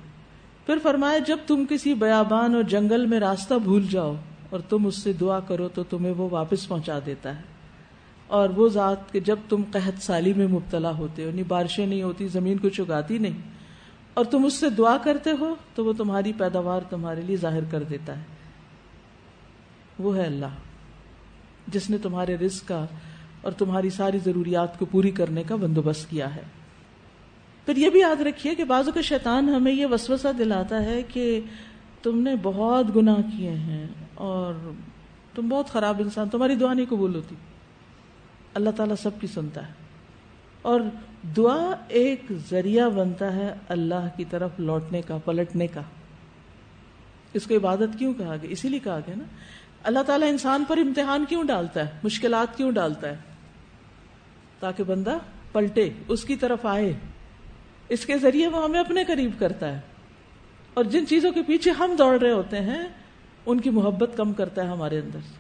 [0.65, 4.15] پھر فرمایا، جب تم کسی بیابان اور جنگل میں راستہ بھول جاؤ
[4.49, 7.41] اور تم اس سے دعا کرو تو تمہیں وہ واپس پہنچا دیتا ہے۔
[8.27, 12.03] اور وہ ذات کہ جب تم قحط سالی میں مبتلا ہوتے ہو یعنی بارشیں نہیں
[12.03, 13.38] ہوتی، زمین کو چگاتی نہیں،
[14.13, 17.83] اور تم اس سے دعا کرتے ہو، تو وہ تمہاری پیداوار تمہارے لیے ظاہر کر
[17.83, 18.23] دیتا ہے۔
[19.99, 20.45] وہ ہے اللہ،
[21.67, 22.85] جس نے تمہارے رزق کا
[23.41, 26.41] اور تمہاری ساری ضروریات کو پوری کرنے کا بندوبست کیا ہے۔
[27.65, 31.41] پھر یہ بھی یاد رکھیے کہ بعضوں کا شیطان ہمیں یہ وسوسہ دلاتا ہے کہ
[32.03, 33.88] تم نے بہت گناہ کیے ہیں۔
[34.19, 34.53] اور
[35.36, 37.36] تم بہت خراب انسان، تمہاری دعا نہیں قبول ہوتی۔
[38.53, 39.73] اللہ تعالیٰ سب کی سنتا ہے۔
[40.62, 40.82] اور
[41.38, 45.82] دعا ایک ذریعہ بنتا ہے اللہ کی طرف لوٹنے کا، پلٹنے کا۔
[47.34, 49.23] اس کو عبادت کیوں کہا گیا؟ اسی لیے کہا گیا نا۔
[49.84, 53.15] اللہ تعالیٰ انسان پر امتحان کیوں ڈالتا ہے؟ مشکلات کیوں ڈالتا ہے؟
[54.60, 55.17] تاکہ بندہ
[55.51, 56.93] پلٹے، اس کی طرف آئے۔
[57.89, 59.82] اس کے ذریعے وہ ہمیں اپنے قریب کرتا ہے۔
[60.73, 62.88] اور جن چیزوں کے پیچھے ہم دوڑ رہے ہوتے ہیں
[63.45, 65.36] ان کی محبت کم کرتا ہے ہمارے اندر۔ سے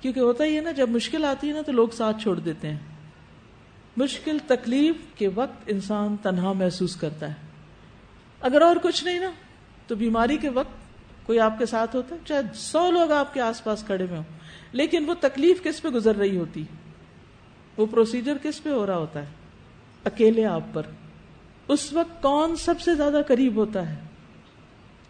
[0.00, 2.70] کیونکہ ہوتا ہی ہے نا، جب مشکل آتی ہے نا تو لوگ ساتھ چھوڑ دیتے
[2.70, 2.78] ہیں۔
[3.96, 7.34] مشکل تکلیف کے وقت انسان تنہا محسوس کرتا ہے۔
[8.40, 9.30] اگر اور کچھ نہیں نا،
[9.86, 10.72] تو بیماری کے وقت
[11.26, 14.16] کوئی آپ کے ساتھ ہوتا ہے، چاہے سو لوگ آپ کے آس پاس کھڑے میں
[14.16, 14.38] ہوں۔
[14.72, 16.64] لیکن وہ تکلیف کس پہ گزر رہی ہوتی؟
[17.76, 19.26] وہ پروسیجر کس پہ ہو رہا ہوتا ہے؟
[20.04, 20.82] اکیلے آپ پر۔
[21.68, 23.96] اس وقت کون سب سے زیادہ قریب ہوتا ہے؟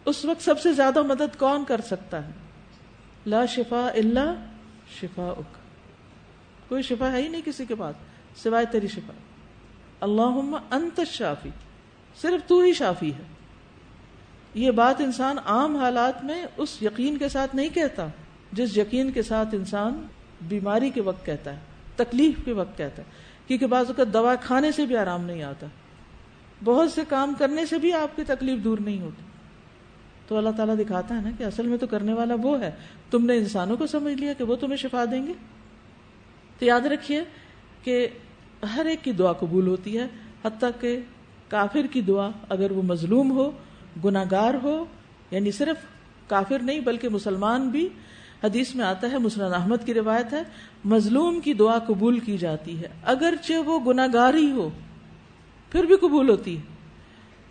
[0.05, 2.31] اس وقت سب سے زیادہ مدد کون کر سکتا ہے؟
[3.27, 4.45] لا شفا اللہ
[5.01, 5.57] شفا اک
[6.69, 7.97] کوئی شفا ہے ہی نہیں کسی کے پاس،
[8.43, 9.13] سوائے تیری شفا۔
[10.01, 11.51] اللہ انت شافی
[12.23, 13.23] صرف تو ہی شافی ہے۔
[14.55, 18.07] یہ بات انسان عام حالات میں اس یقین کے ساتھ نہیں کہتا،
[18.53, 20.07] جس یقین کے ساتھ انسان
[20.43, 21.59] بیماری کے وقت کہتا ہے،
[21.97, 23.07] تکلیف کے وقت کہتا ہے۔
[23.47, 25.67] کیونکہ بعض اوقات دوا کھانے سے بھی آرام نہیں آتا۔
[26.65, 29.32] بہت سے کام کرنے سے بھی آپ کی تکلیف دور نہیں ہوتی۔
[30.33, 32.71] تو اللہ تعالیٰ دکھاتا ہے نا کہ اصل میں تو کرنے والا وہ ہے۔
[33.11, 35.33] تم نے انسانوں کو سمجھ لیا کہ وہ تمہیں شفا دیں گے؟
[36.59, 37.25] تو یاد رکھیے
[37.83, 38.07] کہ
[38.77, 40.07] ہر ایک کی دعا قبول ہوتی ہے،
[40.45, 41.01] حتیٰ کہ
[41.49, 43.51] کافر کی دعا اگر وہ مظلوم ہو
[44.05, 44.85] گناگار ہو
[45.31, 45.77] یعنی صرف
[46.29, 47.89] کافر نہیں بلکہ مسلمان بھی،
[48.45, 50.43] حدیث میں آتا ہے، مسلم احمد کی روایت ہے،
[50.85, 54.71] مظلوم کی دعا قبول کی جاتی ہے۔ اگرچہ وہ گناگار ہی ہو،
[55.71, 56.72] پھر بھی قبول ہوتی ہے۔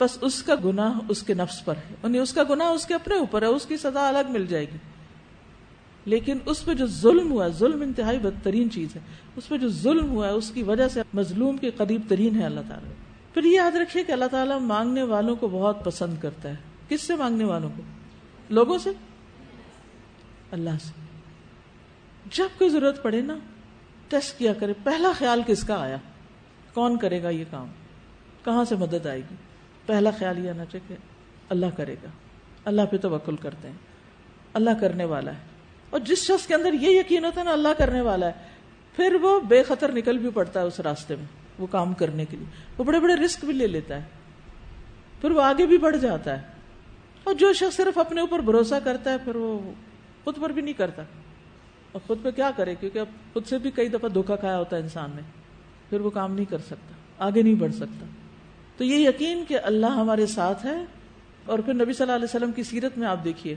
[0.01, 2.93] بس اس کا گناہ اس کے نفس پر ہے۔ یعنی اس کا گناہ اس کے
[2.93, 4.77] اپنے اوپر ہے، اس کی سزا الگ مل جائے گی۔
[6.05, 9.01] لیکن اس پہ جو ظلم ہوا، ظلم انتہائی بدترین چیز ہے۔
[9.35, 12.45] اس پہ جو ظلم ہوا ہے، اس کی وجہ سے مظلوم کے قریب ترین ہے
[12.45, 12.91] اللہ تعالیٰ۔
[13.33, 16.55] پھر یہ یاد رکھیے کہ اللہ تعالیٰ مانگنے والوں کو بہت پسند کرتا ہے۔
[16.89, 17.83] کس سے مانگنے والوں کو؟
[18.49, 18.89] لوگوں سے؟
[20.51, 20.91] اللہ سے۔
[22.31, 23.37] جب کوئی ضرورت پڑے نا،
[24.07, 25.97] ٹیسٹ کیا کرے۔ پہلا خیال کس کا آیا؟
[26.73, 27.67] کون کرے گا یہ کام؟
[28.45, 29.35] کہاں سے مدد آئے گی؟
[29.85, 30.95] پہلا خیال یہ آنا چاہیے کہ
[31.49, 32.07] اللہ کرے گا۔
[32.65, 33.75] اللہ پہ توکل کرتے ہیں۔
[34.53, 35.39] اللہ کرنے والا ہے۔
[35.89, 38.31] اور جس شخص کے اندر یہ یقین ہوتا ہے نا اللہ کرنے والا ہے،
[38.95, 41.25] پھر وہ بے خطر نکل بھی پڑتا ہے اس راستے میں،
[41.59, 44.03] وہ کام کرنے کے لیے۔ وہ بڑے بڑے رسک بھی لے لیتا ہے۔
[45.21, 46.47] پھر وہ آگے بھی بڑھ جاتا ہے۔
[47.23, 49.71] اور جو شخص صرف اپنے اوپر بھروسہ کرتا ہے، پھر وہ
[50.23, 51.03] خود پر بھی نہیں کرتا۔
[51.91, 54.75] اور خود پہ کیا کرے؟ کیونکہ اب خود سے بھی کئی دفعہ دھوکا کھایا ہوتا
[54.75, 55.21] ہے انسان نے۔
[55.89, 58.05] پھر وہ کام نہیں کر سکتا، آگے نہیں بڑھ سکتا۔
[58.81, 60.85] تو یہ یقین کہ اللہ ہمارے ساتھ ہے
[61.45, 63.55] اور پھر نبی صلی اللہ علیہ وسلم کی سیرت میں آپ دیکھیے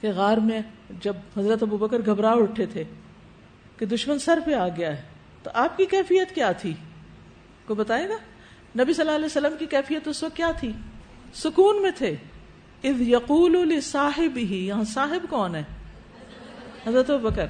[0.00, 0.60] کہ غار میں
[1.00, 2.84] جب حضرت ابو بکر گھبرا اٹھے تھے
[3.76, 5.02] کہ دشمن سر پہ آ گیا ہے،
[5.42, 6.74] تو آپ کی کیفیت کیا تھی؟
[7.66, 8.14] کو بتائے گا؟
[8.82, 10.72] نبی صلی اللہ علیہ وسلم کی کیفیت اس وقت کیا تھی؟
[11.34, 12.16] سکون میں تھے۔
[12.84, 15.62] اذ یقول صاحب ہی یہاں صاحب کون ہے؟
[16.86, 17.46] حضرت بکر۔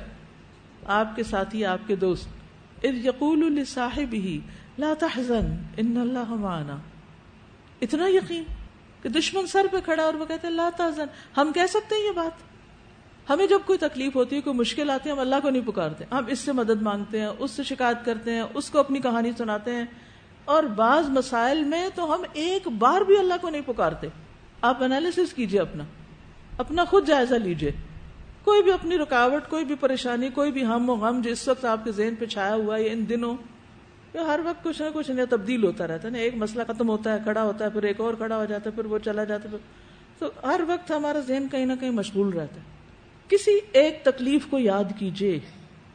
[0.87, 2.29] آپ کے ساتھی، آپ کے دوست۔
[2.85, 4.41] اذ یقول صاحب ہی
[4.79, 6.77] لا تحزن، ان اللہ معنا۔
[7.81, 8.45] اتنا یقین
[9.03, 12.03] کہ دشمن سر پہ کھڑا اور وہ کہتے ہیں، لا تحزن۔ ہم کہہ سکتے ہیں
[12.03, 12.49] یہ بات۔
[13.31, 16.05] ہمیں جب کوئی تکلیف ہوتی ہے، کوئی مشکل آتی ہے، ہم اللہ کو نہیں پکارتے۔
[16.13, 19.31] ہم اس سے مدد مانگتے ہیں، اس سے شکایت کرتے ہیں، اس کو اپنی کہانی
[19.39, 19.85] سناتے ہیں۔
[20.45, 24.07] اور بعض مسائل میں تو ہم ایک بار بھی اللہ کو نہیں پکارتے۔
[24.61, 25.85] آپ انالیس کیجیے اپنا۔
[26.59, 27.73] اپنا خود جائزہ لیجیے۔
[28.45, 31.65] کوئی بھی اپنی رکاوٹ، کوئی بھی پریشانی، کوئی بھی ہم و غم جو اس وقت
[31.65, 33.37] آپ کے ذہن پہ چھایا ہوا ہے ان دنوں
[34.15, 37.13] ہر وقت کچھ نہ کچھ نیا تبدیل ہوتا رہتا ہے نا۔ ایک مسئلہ ختم ہوتا
[37.13, 39.49] ہے، کھڑا ہوتا ہے، پھر ایک اور کھڑا ہو جاتا ہے، پھر وہ چلا جاتا
[39.53, 39.57] ہے۔
[40.19, 42.61] تو ہر وقت ہمارا ذہن کہیں نہ کہیں مشغول رہتا ہے۔
[43.29, 45.39] کسی ایک تکلیف کو یاد کیجیے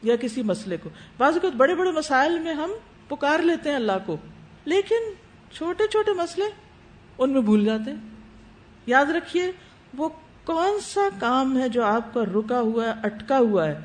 [0.02, 2.70] یا کسی مسئلے کو۔ بعض اوقات بڑے بڑے مسائل میں ہم
[3.08, 4.16] پکار لیتے ہیں اللہ کو،
[4.64, 5.12] لیکن
[5.54, 6.46] چھوٹے چھوٹے مسئلے
[7.18, 7.98] ان میں بھول جاتے ہیں۔
[8.86, 9.52] یاد رکھیے،
[9.96, 10.08] وہ
[10.44, 13.80] کون سا کام ہے جو آپ کا رکا ہوا ہے، اٹکا ہوا ہے؟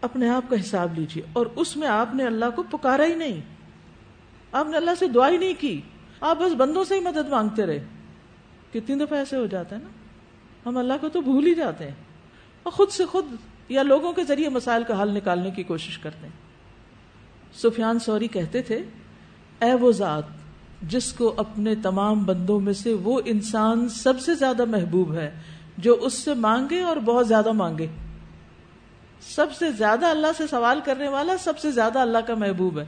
[0.00, 3.55] اپنے آپ کا حساب لیجیے اور اس میں آپ نے اللہ کو پکارا ہی نہیں۔
[4.56, 5.80] آپ نے اللہ سے دعا ہی نہیں کی۔
[6.20, 7.84] آپ بس بندوں سے ہی مدد مانگتے رہے۔
[8.72, 9.88] کتنی دفعہ ایسے ہو جاتا ہے نا۔
[10.68, 11.94] ہم اللہ کو تو بھول ہی جاتے ہیں۔
[12.62, 13.26] اور خود سے خود
[13.68, 16.46] یا لوگوں کے ذریعے مسائل کا حل نکالنے کی کوشش کرتے ہیں۔
[17.54, 18.82] سفیان سوری کہتے تھے،
[19.60, 20.22] اے وہ ذات
[20.82, 25.40] جس کو اپنے تمام بندوں میں سے وہ انسان سب سے زیادہ محبوب ہے،
[25.78, 27.86] جو اس سے مانگے اور بہت زیادہ مانگے۔
[29.20, 32.84] سب سے زیادہ اللہ سے سوال کرنے والا، سب سے زیادہ اللہ کا محبوب ہے۔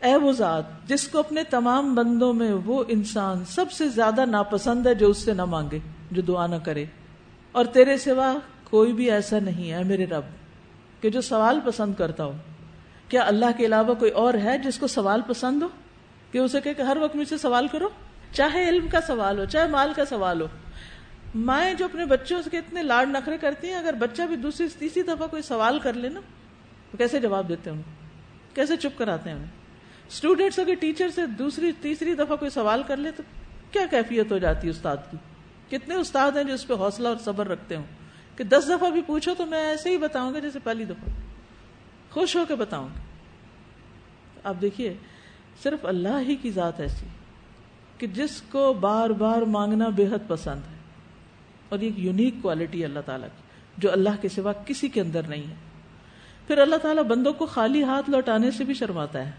[0.00, 4.86] اے وہ ذات، جس کو اپنے تمام بندوں میں وہ انسان سب سے زیادہ ناپسند
[4.86, 5.78] ہے جو اس سے نہ مانگے،
[6.10, 6.84] جو دعا نہ کرے۔
[7.52, 8.34] اور تیرے سوا
[8.64, 10.22] کوئی بھی ایسا نہیں ہے میرے رب،
[11.00, 12.32] کہ جو سوال پسند کرتا ہو۔
[13.08, 15.68] کیا اللہ کے علاوہ کوئی اور ہے جس کو سوال پسند ہو؟
[16.32, 17.88] کہ اسے کہ ہر وقت مجھ سے سوال کرو،
[18.32, 20.46] چاہے علم کا سوال ہو، چاہے مال کا سوال ہو۔
[21.34, 25.02] مائیں جو اپنے بچوں کے اتنے لاڈ نخرے کرتی ہیں، اگر بچہ بھی دوسری، تیسری
[25.02, 26.20] دفعہ کوئی سوال کر لے نا،
[26.90, 27.90] تو کیسے جواب دیتے ہیں ان کو
[28.54, 29.59] کیسے چپ کراتے ہیں انہیں
[30.10, 33.22] اسٹوڈینٹس اگر ٹیچر سے دوسری تیسری دفعہ کوئی سوال کر لے تو
[33.70, 35.16] کیا کیفیت ہو جاتی ہے استاد کی؟
[35.76, 37.84] کتنے استاد ہیں جو اس پہ حوصلہ اور صبر رکھتے ہوں؟
[38.36, 41.14] کہ دس دفعہ بھی پوچھو تو میں ایسے ہی بتاؤں گا جیسے پہلی دفعہ۔
[42.10, 43.00] خوش ہو کے بتاؤں گا۔
[44.44, 44.94] آپ دیکھیے،
[45.62, 47.06] صرف اللہ ہی کی ذات ایسی
[47.98, 50.76] کہ جس کو بار بار مانگنا بے حد پسند ہے۔
[51.68, 53.42] اور ایک یونیک کوالٹی اللہ تعالیٰ کی،
[53.78, 55.54] جو اللہ کے سوا کسی کے اندر نہیں ہے۔
[56.46, 59.30] پھر اللہ تعالیٰ بندوں کو خالی ہاتھ لوٹانے سے بھی شرماتا ہے۔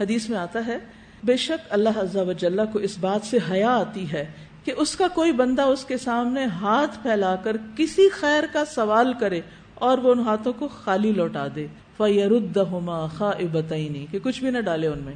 [0.00, 0.78] حدیث میں آتا ہے،
[1.24, 4.24] بے شک اللہ عز و جلہ کو اس بات سے حیا آتی ہے
[4.64, 9.12] کہ اس کا کوئی بندہ اس کے سامنے ہاتھ پھیلا کر کسی خیر کا سوال
[9.20, 9.40] کرے
[9.74, 14.86] اور وہ ان ہاتھوں کو خالی لوٹا دے۔ فیردہما خائبتینی کہ کچھ بھی نہ ڈالے
[14.86, 15.14] ان میں۔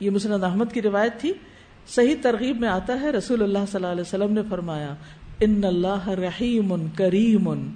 [0.00, 1.32] یہ مسند احمد کی روایت تھی۔
[1.88, 4.94] صحیح ترغیب میں آتا ہے، رسول اللہ صلی اللہ علیہ وسلم نے فرمایا،
[5.40, 7.72] ان اللہ رحیم کریم،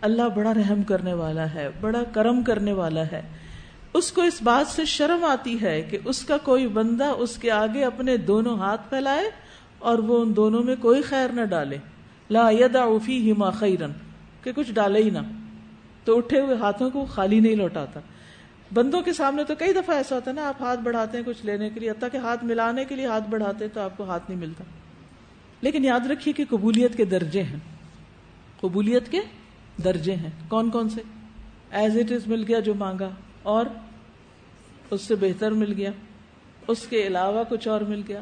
[0.00, 3.22] اللہ بڑا رحم کرنے والا ہے، بڑا کرم کرنے والا ہے۔
[3.94, 7.50] اس کو اس بات سے شرم آتی ہے کہ اس کا کوئی بندہ اس کے
[7.50, 9.30] آگے اپنے دونوں ہاتھ پھیلائے
[9.78, 11.78] اور وہ ان دونوں میں کوئی خیر نہ ڈالے۔
[12.30, 13.90] لا یدا فیہما خیرن،
[14.42, 15.18] کہ کچھ ڈالے ہی نہ۔
[16.04, 18.00] تو اٹھے ہوئے ہاتھوں کو خالی نہیں لوٹاتا۔
[18.74, 21.46] بندوں کے سامنے تو کئی دفعہ ایسا ہوتا ہے نا، آپ ہاتھ بڑھاتے ہیں کچھ
[21.46, 24.04] لینے کے لیے، حتیٰ کہ ہاتھ ملانے کے لیے ہاتھ بڑھاتے ہیں تو آپ کو
[24.04, 24.64] ہاتھ نہیں ملتا۔
[25.60, 27.58] لیکن یاد رکھیے کہ قبولیت کے درجے ہیں۔
[28.60, 29.20] قبولیت کے
[29.84, 31.02] درجے ہیں۔ کون کون سے؟
[31.70, 33.10] ایز اٹ از مل گیا جو مانگا۔
[33.42, 33.66] اور
[34.90, 35.90] اس سے بہتر مل گیا۔
[36.68, 38.20] اس کے علاوہ کچھ اور مل گیا۔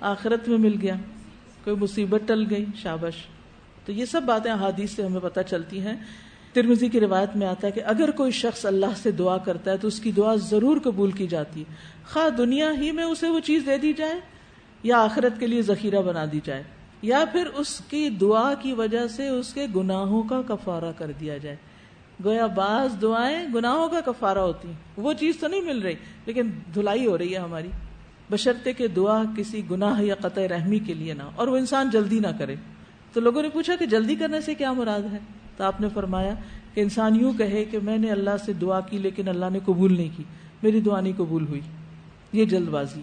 [0.00, 0.94] آخرت میں مل گیا۔
[1.64, 3.14] کوئی مصیبت ٹل گئی شابش
[3.86, 5.96] تو یہ سب باتیں حادیث سے ہمیں پتہ چلتی ہیں۔
[6.52, 9.76] ترمزی کی روایت میں آتا ہے کہ اگر کوئی شخص اللہ سے دعا کرتا ہے
[9.76, 11.74] تو اس کی دعا ضرور قبول کی جاتی ہے۔
[12.12, 14.20] خواہ دنیا ہی میں اسے وہ چیز دے دی جائے
[14.82, 16.62] یا آخرت کے لیے ذخیرہ بنا دی جائے،
[17.02, 21.36] یا پھر اس کی دعا کی وجہ سے اس کے گناہوں کا کفارہ کر دیا
[21.38, 21.56] جائے۔
[22.24, 25.94] گویا بعض دعائیں گناہوں کا کفارہ ہوتی ہیں۔ وہ چیز تو نہیں مل رہی،
[26.26, 27.68] لیکن دھلائی ہو رہی ہے ہماری۔
[28.30, 32.18] بشرطے کے دعا کسی گناہ یا قطع رحمی کے لیے نہ اور وہ انسان جلدی
[32.18, 32.56] نہ کرے۔
[33.12, 35.18] تو لوگوں نے پوچھا کہ جلدی کرنے سے کیا مراد ہے؟
[35.56, 36.34] تو آپ نے فرمایا
[36.74, 39.96] کہ انسان یوں کہے کہ میں نے اللہ سے دعا کی لیکن اللہ نے قبول
[39.96, 40.24] نہیں کی۔
[40.62, 41.60] میری دعا نہیں قبول ہوئی۔
[42.32, 43.00] یہ جلد بازی۔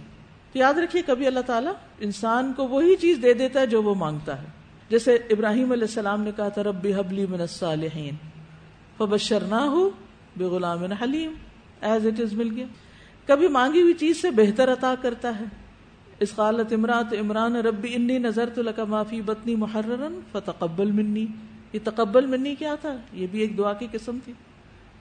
[0.53, 3.95] تو یاد رکھیے، کبھی اللہ تعالیٰ انسان کو وہی چیز دے دیتا ہے جو وہ
[3.95, 4.47] مانگتا ہے۔
[4.89, 8.15] جیسے ابراہیم علیہ السلام نے کہا تھا رب حبلی من الصالحین۔
[8.97, 9.89] فبشر نہ ہو
[10.37, 11.33] بے غلام حلیم۔
[11.81, 12.65] ایز اٹ از مل گیا۔
[13.25, 15.45] کبھی مانگی ہوئی چیز سے بہتر عطا کرتا ہے۔
[16.19, 21.25] اس قالت امرات عمران، ربی انی نظر تو لکا معافی بتنی محررن فتقبل منی۔
[21.73, 24.33] یہ تقبل منی کیا تھا؟ یہ بھی ایک دعا کی قسم تھی۔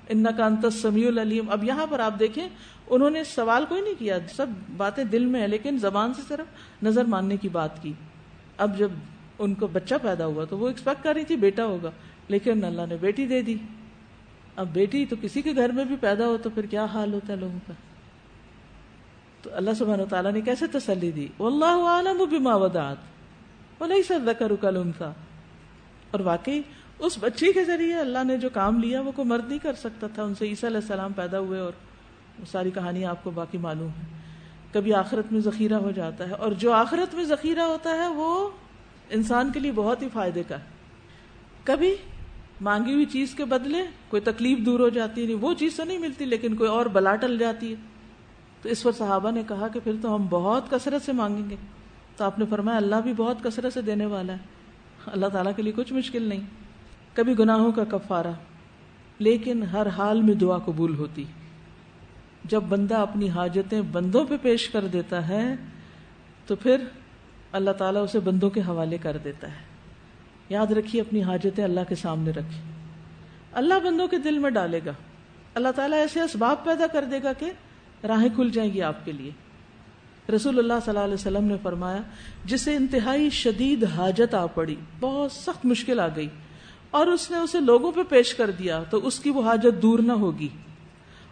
[0.09, 2.49] ان کا انت سمیع العلیم۔ اب یہاں پر آپ دیکھیں،
[2.87, 6.47] انہوں نے سوال کوئی نہیں کیا۔ سب باتیں دل میں ہیں، لیکن زبان سے صرف
[6.85, 7.93] نظر ماننے کی بات کی۔
[8.59, 8.91] اب جب
[9.39, 11.91] ان کو بچہ پیدا ہوا تو وہ ایکسپیکٹ کر رہی تھی، بیٹا ہوگا۔
[12.29, 13.57] لیکن اللہ نے بیٹی دے دی۔
[14.57, 17.33] اب بیٹی تو کسی کے گھر میں بھی پیدا ہو تو پھر کیا حال ہوتا
[17.33, 17.73] ہے لوگوں کا؟
[19.43, 22.97] تو اللہ سبحانہ و تعالیٰ نے کیسے تسلی دی؟ واللہ عالم بما ودعت،
[23.81, 25.11] ولیس الذکر کالانثى
[26.11, 26.61] اور واقعی
[26.99, 30.07] اس بچی کے ذریعے اللہ نے جو کام لیا وہ کوئی مرد نہیں کر سکتا
[30.07, 31.73] تھا، ان سے عیسیٰ علیہ السلام پیدا ہوئے اور
[32.39, 34.17] وہ ساری کہانی آپ کو باقی معلوم ہے۔
[34.73, 38.51] کبھی آخرت میں ذخیرہ ہو جاتا ہے اور جو آخرت میں ذخیرہ ہوتا ہے وہ
[39.11, 40.65] انسان کے لیے بہت ہی فائدے کا ہے۔
[41.65, 41.97] کبھی
[42.61, 45.99] مانگی ہوئی چیز کے بدلے کوئی تکلیف دور ہو جاتی ہے وہ چیز تو نہیں
[45.99, 47.75] ملتی، لیکن کوئی اور بلا ٹل جاتی ہے۔
[48.63, 51.57] تو اس پر صحابہ نے کہا کہ پھر تو ہم بہت کثرت سے مانگیں گے۔
[52.17, 54.39] تو آپ نے فرمایا، اللہ بھی بہت کثرت سے دینے والا ہے۔
[55.07, 56.41] اللہ تعالیٰ کے لیے کچھ مشکل نہیں۔
[57.15, 58.33] کبھی گناہوں کا کفارہ،
[59.19, 61.25] لیکن ہر حال میں دعا قبول ہوتی۔
[62.45, 65.55] جب بندہ اپنی حاجتیں بندوں پہ پیش کر دیتا ہے،
[66.47, 66.77] تو پھر
[67.53, 69.76] اللہ تعالیٰ اسے بندوں کے حوالے کر دیتا ہے۔
[70.49, 72.63] یاد رکھیے اپنی حاجتیں اللہ کے سامنے رکھیں
[73.53, 74.93] اللہ بندوں کے دل میں ڈالے گا۔
[75.55, 77.51] اللہ تعالیٰ ایسے اسباب پیدا کر دے گا کہ
[78.07, 79.31] راہیں کھل جائیں گی آپ کے لیے۔
[80.33, 81.99] رسول اللہ صلی اللہ علیہ وسلم نے فرمایا،
[82.45, 86.29] جسے انتہائی شدید حاجت آ پڑی، بہت سخت مشکل آ گئی
[86.91, 89.99] اور اس نے اسے لوگوں پہ پیش کر دیا تو اس کی وہ حاجت دور
[89.99, 90.49] نہ ہوگی۔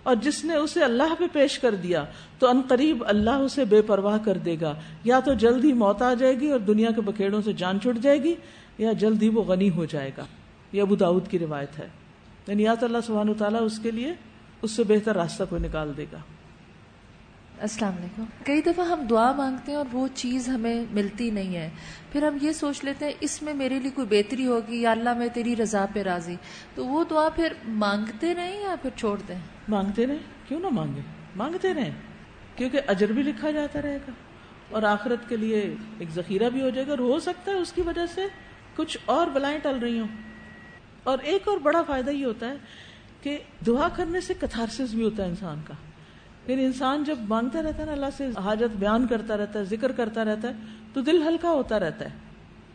[0.03, 2.05] اور جس نے اسے اللہ پہ پیش کر دیا
[2.39, 4.75] تو ان قریب اللہ اسے بے پرواہ کر دے گا۔
[5.05, 8.03] یا تو جلد ہی موت آ جائے گی اور دنیا کے بکھیڑوں سے جان چھٹ
[8.03, 8.35] جائے گی
[8.79, 10.25] یا جلد ہی وہ غنی ہو جائے گا۔
[10.73, 11.89] یہ ابو داود کی روایت ہے۔
[12.47, 14.15] یعنی یا تو اللہ سبحانہ تعالیٰ اس کے لیے
[14.63, 16.19] اس سے بہتر راستہ کو نکال دے گا۔
[17.61, 21.71] السلام علیکم۔ کئی دفعہ ہم دعا مانگتے ہیں اور وہ چیز ہمیں ملتی نہیں ہے۔
[22.13, 25.15] پھر ہم یہ سوچ لیتے ہیں اس میں میرے لیے کوئی بہتری ہوگی یا اللہ
[25.15, 26.37] میں تیری رضا پہ راضی؟
[26.75, 31.01] تو وہ دعا پھر مانگتے رہیں یا پھر چھوڑ دیں؟ مانگتے رہیں؟ کیوں نہ مانگے؟
[31.37, 31.91] مانگتے رہیں۔
[32.57, 34.11] کیونکہ اجر بھی لکھا جاتا رہے گا۔
[34.71, 37.73] اور آخرت کے لیے ایک ذخیرہ بھی ہو جائے گا اور ہو سکتا ہے اس
[37.73, 38.25] کی وجہ سے
[38.77, 40.09] کچھ اور بلائیں ٹل رہی ہوں۔
[41.05, 42.55] اور ایک اور بڑا فائدہ یہ ہوتا ہے
[43.23, 45.75] کہ دعا کرنے سے کتھارسس بھی ہوتا ہے انسان کا۔
[46.47, 49.93] پھر انسان جب مانگتا رہتا ہے نا اللہ سے حاجت بیان کرتا رہتا ہے ذکر
[49.93, 50.53] کرتا رہتا ہے
[50.93, 52.11] تو دل ہلکا ہوتا رہتا ہے۔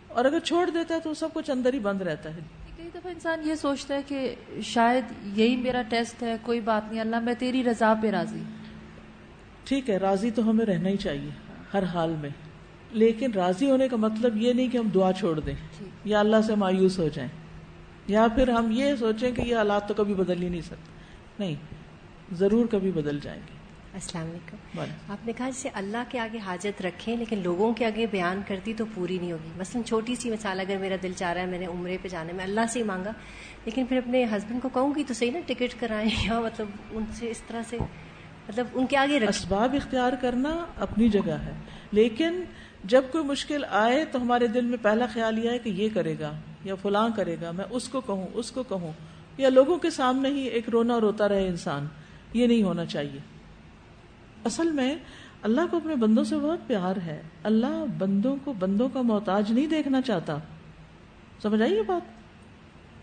[0.07, 2.39] اور اگر چھوڑ دیتا ہے تو سب کچھ اندر ہی بند رہتا ہے۔
[2.77, 7.01] کئی دفعہ انسان یہ سوچتا ہے کہ شاید یہی میرا ٹیسٹ ہے کوئی بات نہیں
[7.01, 8.43] اللہ میں تیری رضا پہ راضی۔
[9.63, 11.29] ٹھیک ہے راضی تو ہمیں رہنا ہی چاہیے
[11.73, 12.29] ہر حال میں۔
[12.91, 15.53] لیکن راضی ہونے کا مطلب یہ نہیں کہ ہم دعا چھوڑ دیں
[16.05, 17.29] یا اللہ سے مایوس ہو جائیں
[18.07, 20.91] یا پھر ہم یہ سوچیں کہ یہ حالات تو کبھی بدل ہی نہیں سکتے۔
[21.39, 21.55] نہیں
[22.31, 23.59] ضرور کبھی بدل جائیں گے۔
[23.93, 28.05] السلام علیکم۔ آپ نے کہا جیسے اللہ کے آگے حاجت رکھیں لیکن لوگوں کے آگے
[28.11, 31.41] بیان کرتی تو پوری نہیں ہوگی۔ مثلا چھوٹی سی مثال اگر میرا دل چاہ رہا
[31.41, 33.11] ہے میں نے عمرے پہ جانے میں اللہ سے ہی مانگا
[33.65, 37.03] لیکن پھر اپنے ہسبینڈ کو کہوں گی تو صحیح نا ٹکٹ کرائیں یا مطلب ان
[37.13, 37.77] سے اس طرح سے
[38.49, 41.53] مطلب ان کے آگے اسباب اختیار کرنا اپنی جگہ ہے
[41.91, 42.43] لیکن
[42.83, 46.15] جب کوئی مشکل آئے تو ہمارے دل میں پہلا خیال یہ ہے کہ یہ کرے
[46.19, 46.31] گا
[46.63, 48.91] یا فلاں کرے گا، میں اس کو کہوں، اس کو کہوں۔
[49.37, 51.87] یا لوگوں کے سامنے ہی ایک رونا روتا رہے انسان،
[52.33, 53.19] یہ نہیں ہونا چاہیے۔
[54.45, 54.95] اصل میں
[55.41, 59.67] اللہ کو اپنے بندوں سے بہت پیار ہے۔ اللہ بندوں کو، بندوں کا محتاج نہیں
[59.67, 60.37] دیکھنا چاہتا۔
[61.41, 62.01] سمجھ آئیے بات؟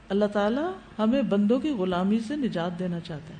[0.09, 3.39] اللہ تعالیٰ ہمیں بندوں کی غلامی سے نجات دینا چاہتا ہے۔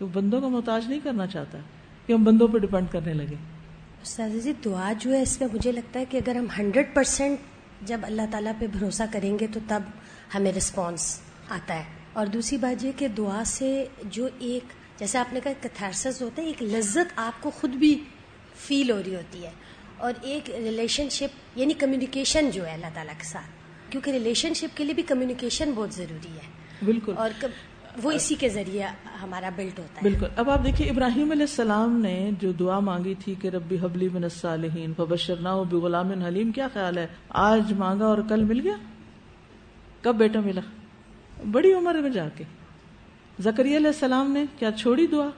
[0.00, 1.58] وہ بندوں کا محتاج نہیں کرنا چاہتا،
[2.06, 3.57] کہ ہم بندوں پہ ڈپینڈ کرنے لگے
[4.04, 7.38] جی دعا جو ہے اس میں مجھے لگتا ہے کہ اگر ہم ہنڈریڈ پرسینٹ
[7.82, 9.82] جب اللہ تعالیٰ پہ بھروسہ کریں گے تو تب
[10.34, 11.82] ہمیں رسپانس آتا ہے۔
[12.12, 16.42] اور دوسری بات یہ کہ دعا سے جو ایک جیسے آپ نے کہا کتھارسس ہوتا
[16.42, 18.04] ہے ایک لذت آپ کو خود بھی
[18.56, 19.50] فیل ہو رہی ہوتی ہے۔
[19.96, 23.46] اور ایک ریلیشن شپ یعنی کمیونیکیشن جو ہے اللہ تعالیٰ کے ساتھ۔
[23.90, 26.48] کیونکہ ریلیشن شپ کے لیے بھی کمیونیکیشن بہت ضروری ہے۔
[26.84, 27.30] بالکل۔ اور
[28.02, 28.86] وہ اسی کے ذریعے
[29.22, 33.14] ہمارا بلٹ ہوتا ہے۔ بالکل۔ اب آپ دیکھیے، ابراہیم علیہ السلام نے جو دعا مانگی
[33.14, 38.18] تھی کہ ربی حبلی من الصالحین فبشرنا بغلام حلیم، کیا خیال ہے؟ آج مانگا اور
[38.28, 38.76] کل مل گیا؟
[40.02, 40.60] کب بیٹا ملا؟
[41.50, 42.44] بڑی عمر میں جا کے۔
[43.38, 45.28] زکری علیہ السلام نے کیا چھوڑی دعا؟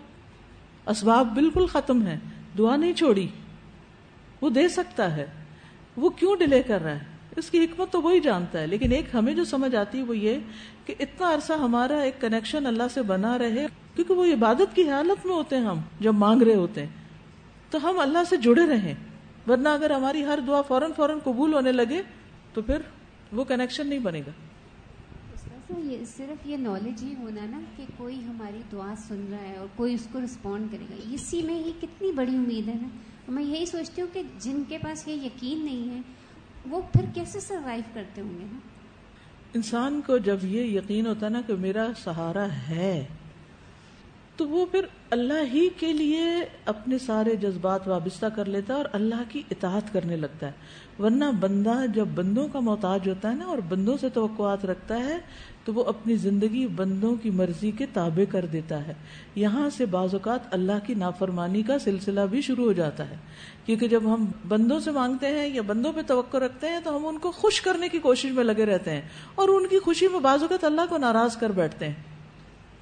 [0.87, 2.19] اسباب بالکل ختم ہے
[2.59, 3.29] دعا نہیں چھوڑی۔
[4.41, 5.27] وہ دے سکتا ہے۔
[5.97, 9.15] وہ کیوں ڈیلے کر رہا ہے؟ اس کی حکمت تو وہی جانتا ہے، لیکن ایک
[9.15, 10.39] ہمیں جو سمجھ آتی ہے وہ یہ
[10.87, 13.67] کہ اتنا عرصہ ہمارا ایک کنیکشن اللہ سے بنا رہے،
[13.97, 16.91] کیونکہ وہ عبادت کی حالت میں ہوتے ہیں ہم، جب مانگ رہے ہوتے ہیں۔
[17.71, 18.95] تو ہم اللہ سے جڑے رہیں،
[19.49, 22.03] ورنہ اگر ہماری ہر دعا فوراً فوراً قبول ہونے لگے،
[22.55, 22.79] تو پھر
[23.33, 24.31] وہ کنیکشن نہیں بنے گا۔
[25.85, 29.67] یہ صرف یہ نالج ہی ہونا نا کہ کوئی ہماری دعا سن رہا ہے اور
[29.77, 32.89] کوئی اس کو رسپونڈ کرے گا، اسی میں یہ کتنی بڑی امید ہے نا۔
[33.29, 36.01] میں یہی سوچتی ہوں کہ جن کے پاس یہ یقین نہیں ہے
[36.69, 38.59] وہ پھر کیسے سروائیو کرتے ہوں گے نا
[39.55, 43.05] انسان کو جب یہ یقین ہوتا ہے نا کہ میرا سہارا ہے،
[44.37, 46.25] تو وہ پھر اللہ ہی کے لیے
[46.65, 51.25] اپنے سارے جذبات وابستہ کر لیتا ہے اور اللہ کی اطاعت کرنے لگتا ہے۔ ورنہ
[51.41, 55.19] بندہ جب بندوں کا محتاج ہوتا ہے نا اور بندوں سے توقعات رکھتا ہے
[55.71, 58.93] تو وہ اپنی زندگی بندوں کی مرضی کے تابع کر دیتا ہے۔
[59.35, 63.17] یہاں سے بعض اوقات اللہ کی نافرمانی کا سلسلہ بھی شروع ہو جاتا ہے۔
[63.67, 67.07] کیونکہ جب ہم بندوں سے مانگتے ہیں یا بندوں پہ توقع رکھتے ہیں تو ہم
[67.07, 69.01] ان کو خوش کرنے کی کوشش میں لگے رہتے ہیں
[69.35, 71.95] اور ان کی خوشی میں بعض اوقات اللہ کو ناراض کر بیٹھتے ہیں۔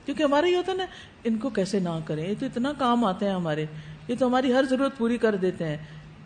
[0.05, 0.84] کیونکہ ہمارا یہ ہوتا ہے نا
[1.24, 3.66] ان کو کیسے نہ کریں؟ یہ تو اتنا کام آتے ہیں ہمارے۔
[4.09, 5.76] یہ تو ہماری ہر ضرورت پوری کر دیتے ہیں۔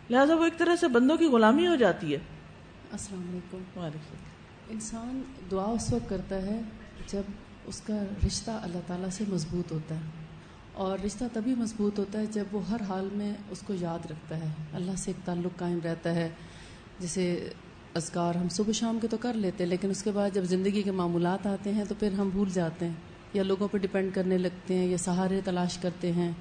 [0.09, 2.17] لہٰذا وہ ایک طرح سے بندوں کی غلامی ہو جاتی ہے۔
[2.91, 3.39] السلام
[3.75, 6.61] علیکم۔ انسان دعا اس وقت کرتا ہے
[7.07, 7.21] جب
[7.65, 10.01] اس کا رشتہ اللہ تعالیٰ سے مضبوط ہوتا ہے
[10.73, 14.37] اور رشتہ تبھی مضبوط ہوتا ہے جب وہ ہر حال میں اس کو یاد رکھتا
[14.37, 16.29] ہے۔ اللہ سے ایک تعلق قائم رہتا ہے۔
[16.99, 17.49] جیسے
[17.93, 20.81] اذکار ہم صبح شام کے تو کر لیتے ہیں، لیکن اس کے بعد جب زندگی
[20.81, 22.93] کے معمولات آتے ہیں تو پھر ہم بھول جاتے ہیں
[23.33, 26.31] یا لوگوں پہ ڈپینڈ کرنے لگتے ہیں یا سہارے تلاش کرتے ہیں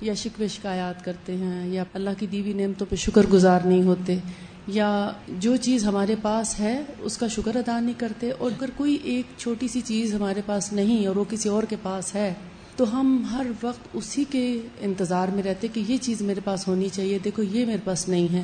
[0.00, 4.18] یا شکوے شکایات کرتے ہیں یا اللہ کی دیوی نعمتوں پہ شکر گزار نہیں ہوتے۔
[4.66, 8.98] یا جو چیز ہمارے پاس ہے، اس کا شکر ادا نہیں کرتے اور اگر کوئی
[9.02, 12.34] ایک چھوٹی سی چیز ہمارے پاس نہیں اور وہ کسی اور کے پاس ہے،
[12.76, 16.88] تو ہم ہر وقت اسی کے انتظار میں رہتے کہ یہ چیز میرے پاس ہونی
[16.88, 18.42] چاہیے، دیکھو یہ میرے پاس نہیں ہے۔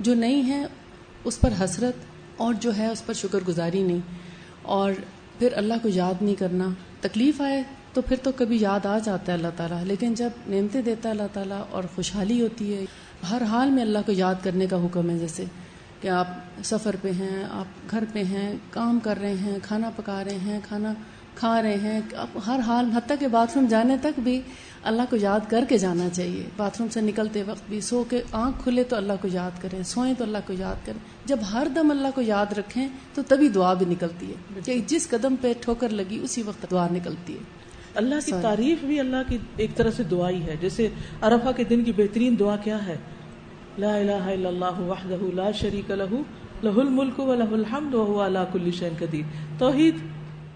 [0.00, 0.66] جو نہیں ہے،
[1.24, 1.94] اس پر حسرت
[2.36, 4.00] اور جو ہے، اس پر شکر گزاری نہیں۔
[4.62, 4.92] اور
[5.38, 6.68] پھر اللہ کو یاد نہیں کرنا۔
[7.00, 7.62] تکلیف آئے
[7.92, 11.10] تو پھر تو کبھی یاد آ جاتا ہے اللہ تعالیٰ، لیکن جب نعمتیں دیتا ہے
[11.10, 12.84] اللہ تعالیٰ اور خوشحالی ہوتی ہے
[13.30, 15.44] ہر حال میں اللہ کو یاد کرنے کا حکم ہے جیسے
[16.00, 16.26] کہ آپ
[16.64, 20.60] سفر پہ ہیں آپ گھر پہ ہیں کام کر رہے ہیں کھانا پکا رہے ہیں
[20.68, 20.94] کھانا
[21.34, 22.00] کھا رہے ہیں
[22.46, 24.40] ہر حال حتیٰ کہ باتھ روم جانے تک بھی
[24.82, 28.22] اللہ کو یاد کر کے جانا چاہیے۔ باتھ روم سے نکلتے وقت بھی سو کے
[28.32, 31.66] آنکھ کھلے تو اللہ کو یاد کریں سوئیں تو اللہ کو یاد کریں۔ جب ہر
[31.74, 35.52] دم اللہ کو یاد رکھیں تو تبھی دعا بھی نکلتی ہے کہ جس قدم پہ
[35.60, 37.42] ٹھوکر لگی اسی وقت دعا نکلتی ہے۔
[37.94, 40.88] اللہ کی تعریف بھی اللہ کی ایک طرح سے دعائی ہے۔ جیسے
[41.22, 42.96] ارفا کے دن کی بہترین دعا کیا ہے؟
[43.78, 46.02] لا الہ الا اللہ وحدہ لا شریک لہ
[46.62, 49.22] لہ الملک و لہ الحمد وهو على كل شيء قدیر.
[49.58, 49.96] توحید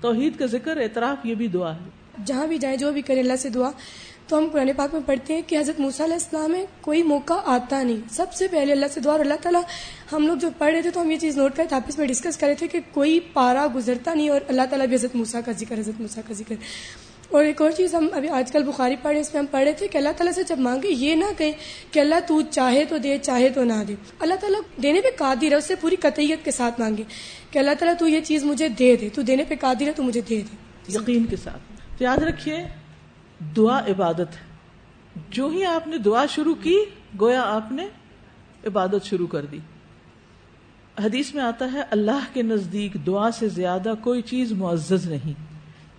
[0.00, 1.78] توحید کا ذکر، اعتراف، یہ بھی دعا ہے۔
[2.24, 3.70] جہاں بھی جائیں جو بھی کریں اللہ سے دعا۔
[4.26, 7.34] تو ہم قرآن پاک میں پڑھتے ہیں کہ حضرت موسیٰ علیہ السلام میں کوئی موقع
[7.44, 9.62] آتا نہیں۔ سب سے پہلے اللہ سے دعا اور اللہ تعالیٰ،
[10.12, 12.36] ہم لوگ جو پڑھ رہے تھے تو ہم یہ چیز نوٹ کرتے، آپس میں ڈسکس
[12.36, 15.52] کر رہے تھے کہ کوئی پارا گزرتا نہیں اور اللہ تعالیٰ بھی حضرت موسیٰ کا
[15.52, 16.54] ذکر، حضرت موسیٰ کا ذکر۔
[17.31, 19.72] اور ایک اور چیز ہم ابھی آج کل بخاری پڑھے اس میں ہم پڑھ رہے
[19.72, 21.53] تھے کہ اللہ تعالیٰ سے جب مانگے، یہ نہ کہیں
[21.91, 25.51] کہ اللہ تو چاہے تو دے، چاہے تو نہ دے۔ اللہ تعالیٰ دینے پہ قادر
[25.51, 27.03] ہے، اس سے پوری قطعیت کے ساتھ مانگے
[27.51, 30.03] کہ اللہ تعالیٰ تو یہ چیز مجھے دے دے، تو دینے پہ قادر ہے تو
[30.03, 30.57] مجھے دے دے۔
[30.95, 32.57] یقین کے ساتھ۔ یاد رکھیے،
[33.57, 34.49] دعا عبادت ہے۔
[35.31, 36.85] جو ہی آپ نے دعا شروع کی،
[37.20, 37.89] گویا آپ نے
[38.66, 39.59] عبادت شروع کر دی۔
[41.05, 45.33] حدیث میں آتا ہے، اللہ کے نزدیک دعا سے زیادہ کوئی چیز معزز نہیں۔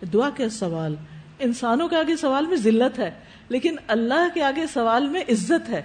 [0.05, 0.95] دعا کے سوال
[1.39, 3.11] انسانوں کے آگے سوال میں ذلت ہے،
[3.49, 5.81] لیکن اللہ کے آگے سوال میں عزت ہے۔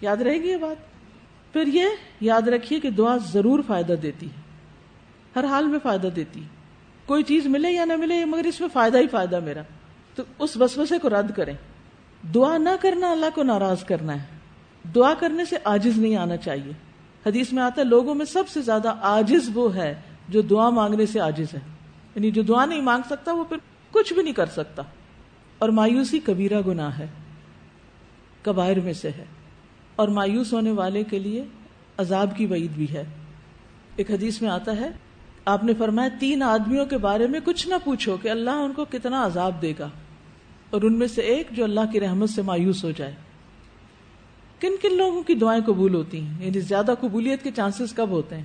[0.00, 0.76] یاد رہے گی یہ بات؟
[1.52, 1.84] پھر یہ
[2.20, 4.40] یاد رکھیے کہ دعا ضرور فائدہ دیتی ہے۔
[5.36, 6.42] ہر حال میں فائدہ دیتی
[7.06, 9.62] کوئی چیز ملے یا نہ ملے، مگر اس میں فائدہ ہی فائدہ میرا۔
[10.14, 11.54] تو اس وسوسے کو رد کریں۔
[12.34, 14.38] دعا نہ کرنا اللہ کو ناراض کرنا ہے۔
[14.94, 16.72] دعا کرنے سے آجز نہیں آنا چاہیے۔
[17.26, 19.94] حدیث میں آتا ہے، لوگوں میں سب سے زیادہ آجز وہ ہے
[20.28, 21.60] جو دعا مانگنے سے آجز ہے۔
[22.14, 23.56] یعنی جو دعا نہیں مانگ سکتا، وہ پھر
[23.90, 24.82] کچھ بھی نہیں کر سکتا۔
[25.58, 27.06] اور مایوسی کبیرہ گناہ ہے،
[28.42, 29.24] کبائر میں سے ہے۔
[29.96, 31.44] اور مایوس ہونے والے کے لیے
[31.98, 33.04] عذاب کی وعید بھی ہے۔
[33.96, 34.90] ایک حدیث میں آتا ہے،
[35.44, 38.84] آپ نے فرمایا، تین آدمیوں کے بارے میں کچھ نہ پوچھو کہ اللہ ان کو
[38.84, 39.88] کتنا عذاب دے گا۔
[40.70, 43.14] اور ان میں سے ایک جو اللہ کی رحمت سے مایوس ہو جائے۔
[44.60, 48.36] کن کن لوگوں کی دعائیں قبول ہوتی ہیں؟ یعنی زیادہ قبولیت کے چانسز کب ہوتے
[48.36, 48.44] ہیں؟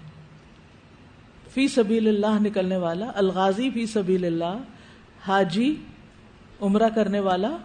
[1.54, 4.58] فی سبیل اللہ نکلنے والا، الغازی فی سبیل اللہ
[5.28, 5.76] حاجی،
[6.62, 7.58] عمرہ کرنے والا،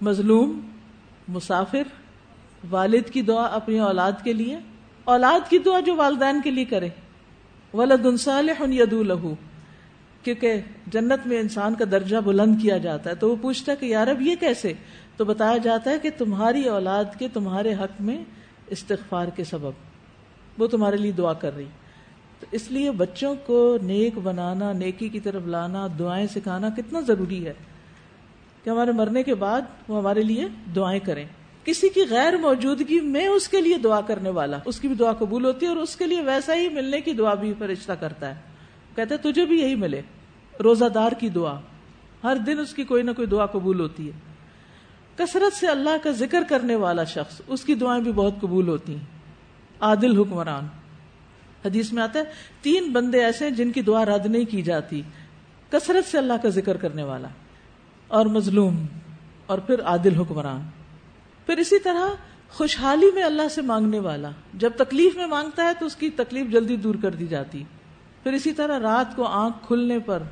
[0.00, 0.60] مظلوم،
[1.28, 1.82] مسافر،
[2.70, 4.58] والد کی دعا اپنی اولاد کے لیے۔
[5.04, 6.88] اولاد کی دعا جو والدین کے لیے کرے۔
[7.74, 9.34] ولد صالح یدو لہو۔
[10.22, 13.86] کیونکہ جنت میں انسان کا درجہ بلند کیا جاتا ہے، تو وہ پوچھتا ہے کہ
[13.86, 14.72] یار اب یہ کیسے؟
[15.16, 18.24] تو بتایا جاتا ہے کہ تمہاری اولاد کے تمہارے حق میں
[18.66, 19.70] استغفار کے سبب۔
[20.58, 21.64] وہ تمہارے لیے دعا کر رہی۔
[22.40, 27.46] تو اس لیے بچوں کو نیک بنانا، نیکی کی طرف لانا، دعائیں سکھانا کتنا ضروری
[27.46, 27.52] ہے
[28.64, 30.44] کہ ہمارے مرنے کے بعد وہ ہمارے لیے
[30.76, 31.24] دعائیں کریں۔
[31.64, 35.12] کسی کی غیر موجودگی میں اس کے لیے دعا کرنے والا، اس کی بھی دعا
[35.12, 38.28] قبول ہوتی ہے اور اس کے لیے ویسا ہی ملنے کی دعا بھی فرشتہ کرتا
[38.28, 38.40] ہے۔
[38.96, 40.02] کہتے تجھے بھی یہی ملے
[40.62, 41.60] روزہ دار کی دعا۔
[42.24, 44.12] ہر دن اس کی کوئی نہ کوئی دعا قبول ہوتی ہے۔
[45.16, 48.94] کثرت سے اللہ کا ذکر کرنے والا شخص، اس کی دعائیں بھی بہت قبول ہوتی
[48.94, 49.04] ہیں۔
[49.80, 50.66] عادل حکمران۔
[51.64, 52.24] حدیث میں آتا ہے،
[52.62, 55.02] تین بندے ایسے ہیں جن کی دعا رد نہیں کی جاتی۔
[55.70, 57.28] کثرت سے اللہ کا ذکر کرنے والا۔
[58.08, 58.86] اور مظلوم۔
[59.46, 60.60] اور پھر عادل حکمران۔
[61.46, 62.08] پھر اسی طرح
[62.50, 66.46] خوشحالی میں اللہ سے مانگنے والا۔ جب تکلیف میں مانگتا ہے تو اس کی تکلیف
[66.52, 67.64] جلدی دور کر دی جاتی۔
[68.22, 70.22] پھر اسی طرح رات کو آنکھ کھلنے پر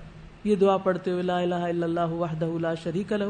[0.45, 3.25] یہ دعا پڑھتے ہوئے لا الہ الا اللہ وحدہ لا شریک لہ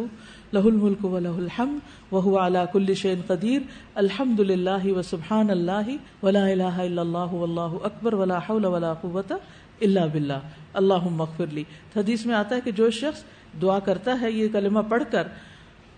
[0.55, 3.61] لہ الملک و لہ الحمد وهو على كل شيء قدیر
[3.95, 5.91] الحمد للہ و سبحان اللہ
[6.23, 9.39] ولا الہ الا اللہ واللہ اکبر ولا حول ولا قوة
[9.81, 11.65] الا باللہ۔ اللہم اغفر لی۔
[11.97, 13.25] حدیث میں آتا ہے کہ جو شخص
[13.63, 15.29] دعا کرتا ہے، یہ کلمہ پڑھ کر،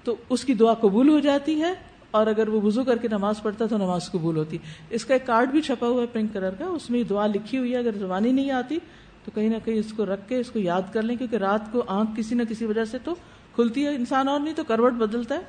[0.05, 1.73] تو اس کی دعا قبول ہو جاتی ہے
[2.11, 4.59] اور اگر وہ وضو کر کے نماز پڑھتا تو نماز قبول ہوتی۔
[4.91, 7.59] اس کا ایک کارڈ بھی چھپا ہوا ہے پنک کلر کا، اس میں دعا لکھی
[7.59, 8.79] ہوئی ہے۔ اگر زبانی نہیں آتی
[9.25, 11.73] تو کہیں نہ کہیں اس کو رکھ کے، اس کو یاد کر لیں، کیونکہ رات
[11.73, 13.15] کو آنکھ کسی نہ کسی وجہ سے تو
[13.57, 15.41] کھلتی ہے انسان اور نہیں تو کروٹ بدلتا ہے۔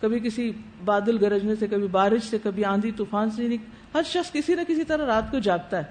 [0.00, 0.52] کبھی کسی
[0.84, 3.58] بادل گرجنے سے، کبھی بارش سے، کبھی آندھی طوفان سے نہیں
[3.94, 5.82] ہر شخص کسی نہ کسی طرح رات کو جاگتا ہے۔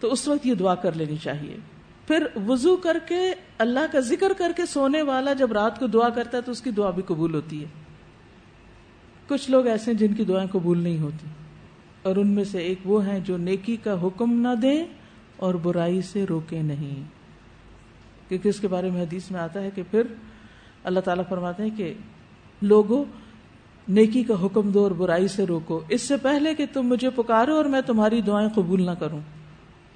[0.00, 1.56] تو اس وقت یہ دعا کر لینی چاہیے۔
[2.06, 6.08] پھر وضو کر کے، اللہ کا ذکر کر کے سونے والا جب رات کو دعا
[6.08, 7.68] کرتا ہے تو اس کی دعا بھی قبول ہوتی ہے۔
[9.28, 11.26] کچھ لوگ ایسے ہیں جن کی دعائیں قبول نہیں ہوتی۔
[12.02, 14.86] اور ان میں سے ایک وہ ہیں جو نیکی کا حکم نہ دیں
[15.36, 17.02] اور برائی سے روکے نہیں۔
[18.28, 20.02] کیونکہ اس کے بارے میں حدیث میں آتا ہے کہ پھر
[20.84, 21.94] اللہ تعالیٰ فرماتے ہیں کہ
[22.62, 23.04] لوگوں
[23.88, 27.56] نیکی کا حکم دو اور برائی سے روکو۔ اس سے پہلے کہ تم مجھے پکارو
[27.56, 29.20] اور میں تمہاری دعائیں قبول نہ کروں۔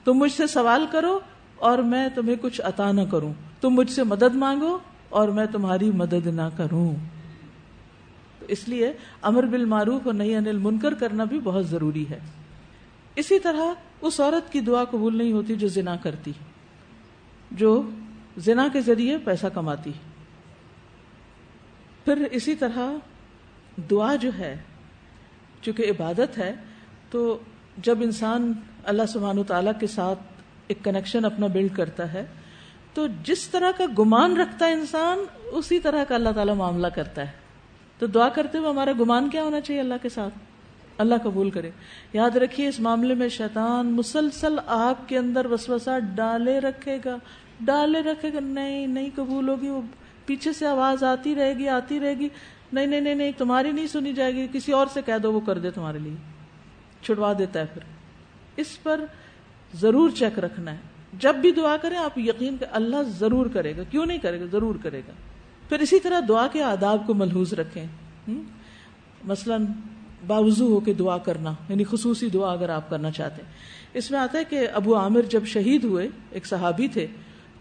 [0.04, 1.18] تم مجھ سے سوال کرو
[1.56, 4.78] اور میں تمہیں کچھ عطا نہ کروں۔ تم مجھ سے مدد مانگو
[5.08, 6.94] اور میں تمہاری مدد نہ کروں۔
[8.38, 12.18] تو اس لیے امر بال معروف اور نہیں انل منکر کرنا بھی بہت ضروری ہے۔
[13.16, 16.32] اسی طرح اس عورت کی دعا قبول نہیں ہوتی جو زنا کرتی،
[17.50, 17.82] جو
[18.36, 19.92] زنا کے ذریعے پیسہ کماتی۔
[22.04, 22.92] پھر اسی طرح
[23.90, 24.56] دعا جو ہے،
[25.62, 26.54] چونکہ عبادت ہے،
[27.10, 27.38] تو
[27.76, 28.52] جب انسان
[28.84, 30.18] اللہ سبحانہ تعالی کے ساتھ
[30.66, 32.26] ایک کنیکشن اپنا بلڈ کرتا ہے،
[32.94, 35.18] تو جس طرح کا گمان رکھتا ہے انسان،
[35.52, 37.30] اسی طرح کا اللہ تعالیٰ معاملہ کرتا ہے۔
[37.98, 40.34] تو دعا کرتے ہوئے ہمارا گمان کیا ہونا چاہیے اللہ کے ساتھ؟
[40.98, 41.70] اللہ قبول کرے۔
[42.12, 47.16] یاد رکھیے، اس معاملے میں شیطان مسلسل آپ کے اندر وسوسہ ڈالے رکھے گا،
[47.60, 49.80] ڈالے رکھے گا، نہیں نہیں قبول ہوگی، وہ
[50.26, 52.28] پیچھے سے آواز آتی رہے گی، آتی رہے گی۔
[52.72, 55.40] نہیں نہیں نہیں نہیں، تمہاری نہیں سنی جائے گی۔ کسی اور سے کہہ دو، وہ
[55.40, 56.14] کر دے تمہارے لیے۔
[57.02, 57.82] چھڑوا دیتا ہے پھر۔
[58.56, 59.04] اس پر
[59.74, 60.76] ضرور چیک رکھنا ہے۔
[61.12, 64.44] جب بھی دعا کریں، آپ یقین کر اللہ ضرور کرے گا۔ کیوں نہیں کرے گا؟
[64.52, 65.12] ضرور کرے گا۔
[65.68, 67.86] پھر اسی طرح دعا کے آداب کو ملحوظ رکھیں۔
[69.24, 69.56] مثلا
[70.26, 73.50] باوضو ہو کے دعا کرنا یعنی خصوصی دعا اگر آپ کرنا چاہتے ہیں۔
[73.94, 77.06] اس میں آتا ہے کہ ابو عامر جب شہید ہوئے، ایک صحابی تھے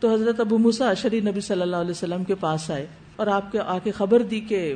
[0.03, 3.51] تو حضرت ابو مسا اشری نبی صلی اللہ علیہ وسلم کے پاس آئے اور آپ
[3.51, 4.75] کے آ کے خبر دی کہ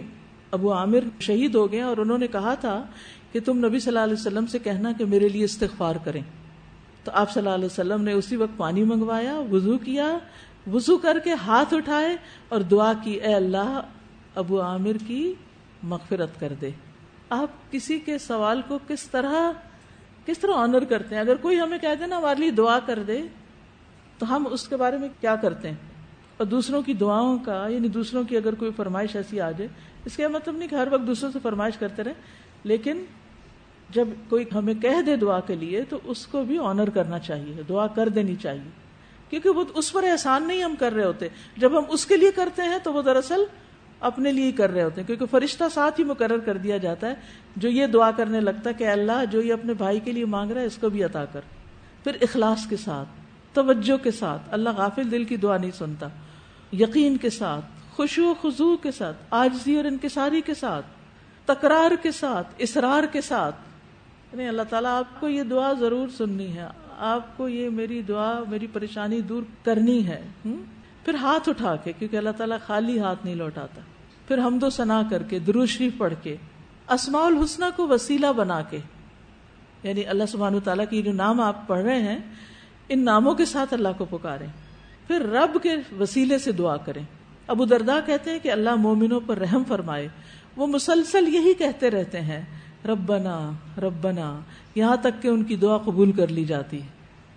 [0.52, 2.84] ابو عامر شہید ہو گئے اور انہوں نے کہا تھا
[3.32, 6.22] کہ تم نبی صلی اللہ علیہ وسلم سے کہنا کہ میرے لیے استغفار کریں۔
[7.04, 10.18] تو آپ صلی اللہ علیہ وسلم نے اسی وقت پانی منگوایا، وضو کیا،
[10.74, 12.18] وضو کر کے ہاتھ اٹھائے
[12.50, 13.82] اور دعا کی، اے اللہ،
[14.36, 15.34] ابو عامر کی
[15.84, 16.70] مغفرت کر دے۔
[17.30, 19.52] آپ کسی کے سوال کو کس طرح
[20.26, 23.00] کس طرح آنر کرتے ہیں؟ اگر کوئی ہمیں کہہ دے نا ہمارے لیے دعا کر
[23.08, 23.22] دے
[24.18, 25.76] تو ہم اس کے بارے میں کیا کرتے ہیں؟
[26.38, 29.68] اور دوسروں کی دعاؤں کا یعنی دوسروں کی اگر کوئی فرمائش ایسی آ جائے،
[30.06, 32.14] اس کا مطلب نہیں کہ ہر وقت دوسروں سے فرمائش کرتے رہے
[32.64, 33.06] لیکن
[33.90, 37.62] جب کوئی ہمیں کہہ دے دعا کے لیے، تو اس کو بھی آنر کرنا چاہیے،
[37.70, 38.70] دعا کر دینی چاہیے۔
[39.30, 42.32] کیونکہ وہ اس پر احسان نہیں ہم کر رہے ہوتے۔ جب ہم اس کے لیے
[42.32, 43.44] کرتے ہیں، تو وہ دراصل
[44.00, 47.10] اپنے لیے ہی کر رہے ہوتے ہیں۔ کیونکہ فرشتہ ساتھ ہی مقرر کر دیا جاتا
[47.10, 47.16] ہے،
[47.56, 50.52] جو یہ دعا کرنے لگتا ہے کہ اللہ جو یہ اپنے بھائی کے لیے مانگ
[50.52, 51.42] رہا ہے، اس کو بھی عطا کر۔
[52.04, 56.08] پھر اخلاص کے ساتھ۔ توجہ کے ساتھ، اللہ غافل دل کی دعا نہیں سنتا،
[56.74, 60.86] یقین کے ساتھ، خوشو خزو کے ساتھ، آجزی اور انکساری کے ساتھ،
[61.46, 63.56] تکرار کے ساتھ اسرار کے ساتھ۔
[64.34, 66.68] نہیں اللہ تعالیٰ، آپ کو یہ دعا ضرور سننی ہے،
[66.98, 70.28] آپ کو یہ میری دعا، میری پریشانی دور کرنی ہے۔
[71.06, 73.82] پھر ہاتھ اٹھا کے، کیونکہ اللہ تعالیٰ خالی ہاتھ نہیں لوٹاتا۔
[74.28, 76.36] پھر ہم دو سنا کر کے دروشری پڑھ کے،
[76.90, 78.80] اسماء الحسنہ کو وسیلہ بنا کے۔
[79.84, 82.20] یعنی اللہ سبحان تعالیٰ کی جو نام آپ پڑھ رہے ہیں
[82.90, 84.48] ان ناموں کے ساتھ اللہ کو پکاریں۔
[85.08, 85.70] پھر رب کے
[86.00, 87.04] وسیلے سے دعا کریں۔
[87.48, 90.08] ابو دردا کہتے ہیں کہ اللہ مومنوں پر رحم فرمائے۔
[90.56, 92.46] وہ مسلسل یہی کہتے رہتے ہیں،
[92.86, 94.40] ربنا ربنا،
[94.76, 96.78] یہاں تک کہ ان کی دعا قبول کر لی جاتی۔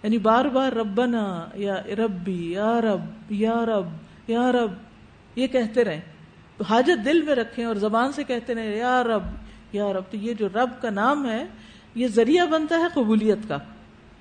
[0.03, 3.87] یعنی بار بار ربنا، یا ربی، یا رب یا رب
[4.29, 4.71] یا رب،
[5.37, 6.01] یہ کہتے رہیں۔
[6.57, 9.23] تو حاجت دل میں رکھیں اور زبان سے کہتے رہیں، یا رب
[9.73, 11.45] یا رب۔ تو یہ جو رب کا نام ہے،
[11.95, 13.59] یہ ذریعہ بنتا ہے قبولیت کا۔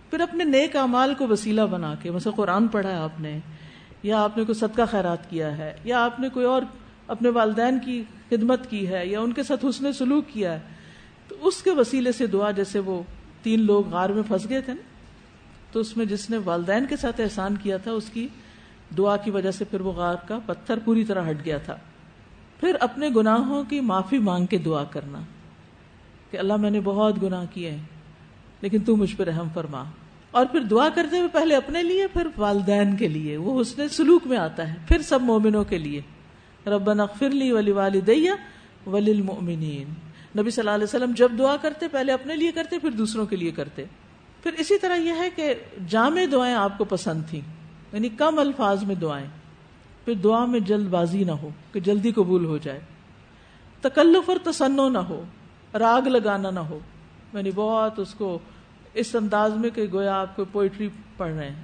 [0.10, 3.40] پھر اپنے نیک امال کو وسیلہ بنا کے، مثلا قرآن پڑھا ہے آپ نے،
[4.04, 6.62] یا آپ نے کوئی صدقہ خیرات کیا ہے، یا آپ نے کوئی اور
[7.08, 10.60] اپنے والدین کی خدمت کی ہے، یا ان کے ساتھ حسن سلوک کیا ہے،
[11.28, 13.02] تو اس کے وسیلے سے دعا جیسے وہ
[13.44, 14.82] تین لوگ غار میں پھنس گئے تھے نا،
[15.72, 18.28] تو اس میں جس نے والدین کے ساتھ احسان کیا تھا، اس کی
[18.98, 21.76] دعا کی وجہ سے پھر وہ غار کا پتھر پوری طرح ہٹ گیا تھا۔
[22.60, 25.20] پھر اپنے گناہوں کی معافی مانگ کے دعا کرنا
[26.32, 27.84] کہ اللہ میں نے بہت گناہ کیے ہیں،
[28.62, 29.84] لیکن تو مجھ پہ رحم فرما۔
[30.32, 34.28] اور پھر دعا کرتے ہوئے پہلے اپنے لیے، پھر والدین کے لیے۔ وہ حسن سلوک
[34.28, 36.02] میں آتا ہے، پھر سب مومنوں کے لیے۔
[36.68, 38.32] ربنا اغفر لی ولی والدیہ
[38.86, 39.94] وللمؤمنین۔
[40.40, 43.36] نبی صلی اللہ علیہ وسلم جب دعا کرتے، پہلے اپنے لیے کرتے، پھر دوسروں کے
[43.36, 43.84] لیے کرتے۔
[44.44, 45.54] پھر اسی طرح یہ ہے کہ
[45.88, 47.42] جامع دعائیں آپ کو پسند تھیں۔
[47.94, 49.28] یعنی کم الفاظ میں دعائیں۔
[50.06, 52.80] پھر دعا میں جلد بازی نہ ہو، کہ جلدی قبول ہو جائے۔
[53.82, 55.24] تکلف اور تسنو نہ ہو،
[55.80, 56.80] راگ لگانا نہ ہو۔
[57.34, 58.40] یعنی بہت اس کو
[58.94, 61.64] اس انداز میں کہ گویا آپ کو پوئٹری پڑھ رہے ہیں۔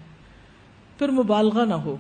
[0.98, 1.98] پھر مبالغہ نہ ہو۔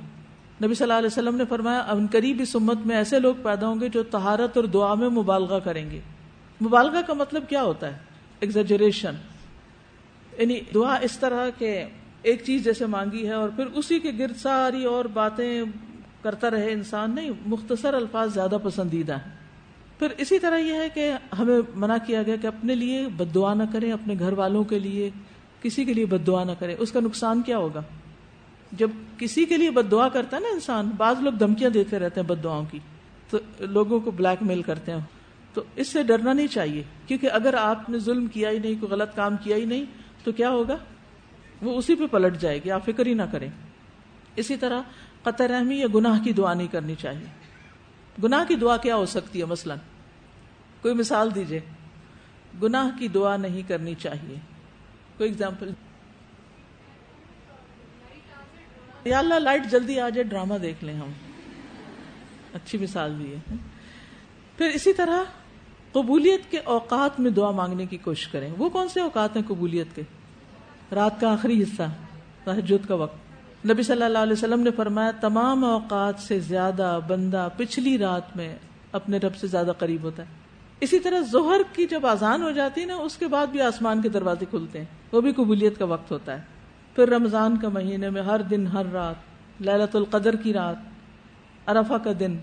[0.63, 3.67] نبی صلی اللہ علیہ وسلم نے فرمایا ان قریب اس امت میں ایسے لوگ پیدا
[3.67, 5.99] ہوں گے جو تہارت اور دعا میں مبالغہ کریں گے۔
[6.61, 7.97] مبالغہ کا مطلب کیا ہوتا ہے؟
[8.39, 9.13] ایگزیجریشن
[10.38, 11.86] یعنی دعا اس طرح کے
[12.21, 15.63] ایک چیز جیسے مانگی ہے اور پھر اسی کے گرد ساری اور باتیں
[16.21, 19.34] کرتا رہے انسان۔ نہیں، مختصر الفاظ زیادہ پسندیدہ ہیں۔
[19.99, 23.53] پھر اسی طرح یہ ہے کہ ہمیں منع کیا گیا کہ اپنے لیے بد دعا
[23.53, 25.09] نہ کریں، اپنے گھر والوں کے لیے،
[25.61, 27.81] کسی کے لیے بد دعا نہ کریں۔ اس کا نقصان کیا ہوگا؟
[28.71, 32.21] جب کسی کے لیے بد دعا کرتا ہے نا انسان، بعض لوگ دھمکیاں دیتے رہتے
[32.21, 32.79] ہیں بد دعاؤں کی،
[33.29, 34.99] تو لوگوں کو بلیک میل کرتے ہیں۔
[35.53, 38.91] تو اس سے ڈرنا نہیں چاہیے، کیونکہ اگر آپ نے ظلم کیا ہی نہیں، کوئی
[38.91, 39.85] غلط کام کیا ہی نہیں،
[40.23, 40.77] تو کیا ہوگا؟
[41.61, 43.49] وہ اسی پہ پلٹ جائے گی، آپ فکر ہی نہ کریں۔
[44.35, 44.81] اسی طرح
[45.23, 47.44] قطر رحمی یا گناہ کی دعا نہیں کرنی چاہیے۔
[48.24, 49.76] گناہ کی دعا کیا ہو سکتی ہے مثلا؟
[50.82, 51.59] کوئی مثال دیجیے
[52.63, 54.36] گناہ کی دعا نہیں کرنی چاہیے۔
[55.18, 55.72] کوئی اگزامپل
[59.05, 61.11] یا اللہ لائٹ جلدی آ جائے ڈرامہ دیکھ لیں ہم۔
[62.53, 63.55] اچھی مثال دی ہے۔
[64.57, 65.24] پھر اسی طرح
[65.91, 69.88] قبولیت کے اوقات میں دعا مانگنے کی کوشش کریں۔ وہ کون سے اوقات ہیں قبولیت
[69.95, 70.01] کے؟
[70.91, 71.84] رات کا آخری حصہ
[72.43, 73.24] تحجد کا وقت۔
[73.72, 78.55] نبی صلی اللہ علیہ وسلم نے فرمایا، تمام اوقات سے زیادہ بندہ پچھلی رات میں
[78.91, 80.28] اپنے رب سے زیادہ قریب ہوتا ہے۔
[80.80, 84.01] اسی طرح ظہر کی جب آزان ہو جاتی ہے نا، اس کے بعد بھی آسمان
[84.01, 86.41] کے دروازے کھلتے ہیں۔ وہ بھی قبولیت کا وقت ہوتا ہے۔
[86.95, 89.16] پھر رمضان کا مہینے میں ہر دن، ہر رات
[89.61, 90.76] للت القدر کی رات
[91.70, 92.38] ارفا کا دن۔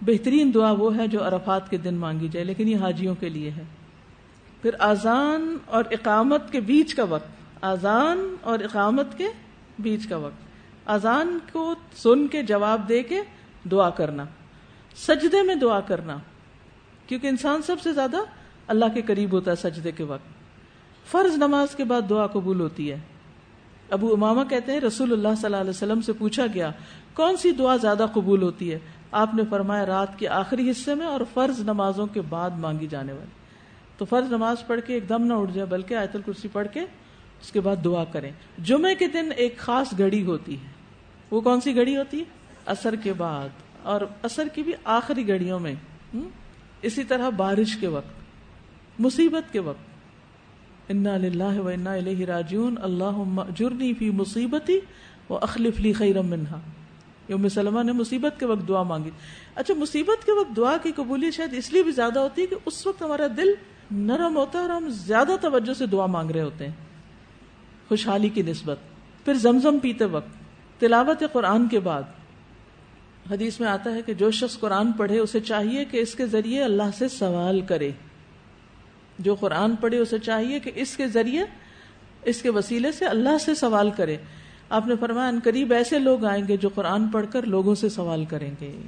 [0.00, 3.50] بہترین دعا وہ ہے جو عرفات کے دن مانگی جائے، لیکن یہ حاجیوں کے لیے
[3.50, 3.64] ہے۔
[4.62, 7.28] پھر آزان اور اقامت کے بیچ کا وقت۔
[7.60, 9.26] آزان اور اقامت کے
[9.78, 10.45] بیچ کا وقت۔
[10.86, 13.20] آزان کو سن کے جواب دے کے
[13.70, 14.24] دعا کرنا،
[14.96, 16.16] سجدے میں دعا کرنا،
[17.06, 18.16] کیونکہ انسان سب سے زیادہ
[18.66, 20.26] اللہ کے قریب ہوتا ہے سجدے کے وقت۔
[21.10, 22.98] فرض نماز کے بعد دعا قبول ہوتی ہے۔
[23.90, 26.70] ابو اماما کہتے ہیں، رسول اللہ صلی اللہ علیہ وسلم سے پوچھا گیا،
[27.14, 28.78] کون سی دعا زیادہ قبول ہوتی ہے؟
[29.12, 33.12] آپ نے فرمایا، رات کے آخری حصے میں اور فرض نمازوں کے بعد مانگی جانے
[33.12, 33.30] والی۔
[33.98, 36.80] تو فرض نماز پڑھ کے ایک دم نہ اٹھ جائے بلکہ آیت الکرسی پڑھ کے
[37.40, 38.30] اس کے بعد دعا کریں۔
[38.64, 40.75] جمعے کے دن ایک خاص گھڑی ہوتی ہے۔
[41.30, 42.24] وہ کون سی گھڑی ہوتی ہے؟
[42.66, 43.48] اثر کے بعد۔
[43.82, 45.74] اور اثر کی بھی آخری گھڑیوں میں
[46.82, 48.10] اسی طرح بارش کے وقت،
[48.98, 49.96] مصیبت کے وقت۔
[50.90, 54.80] انا للہ و انا الیہ راجعون۔ اللہ جرنی فی مصیبتی
[55.30, 56.60] و اخلف لی خیرم منہا
[57.28, 59.10] ام سلمہ نے مصیبت کے وقت دعا مانگی۔
[59.54, 62.56] اچھا مصیبت کے وقت دعا کی قبولیت شاید اس لیے بھی زیادہ ہوتی ہے کہ
[62.66, 63.48] اس وقت ہمارا دل
[63.90, 66.74] نرم ہوتا ہے اور ہم زیادہ توجہ سے دعا مانگ رہے ہوتے ہیں۔
[67.88, 68.78] خوشحالی کی نسبت۔
[69.24, 70.45] پھر زمزم پیتے وقت۔
[70.78, 72.02] تلاوت قرآن کے بعد۔
[73.30, 76.62] حدیث میں آتا ہے کہ جو شخص قرآن پڑھے، اسے چاہیے کہ اس کے ذریعے
[76.62, 77.90] اللہ سے سوال کرے۔
[79.18, 81.44] جو قرآن پڑھے، اسے چاہیے کہ اس کے ذریعے،
[82.24, 84.16] اس کے وسیلے سے اللہ سے سوال کرے۔
[84.68, 87.88] آپ نے فرمایا، ان قریب ایسے لوگ آئیں گے جو قرآن پڑھ کر لوگوں سے
[87.88, 88.80] سوال کریں گے۔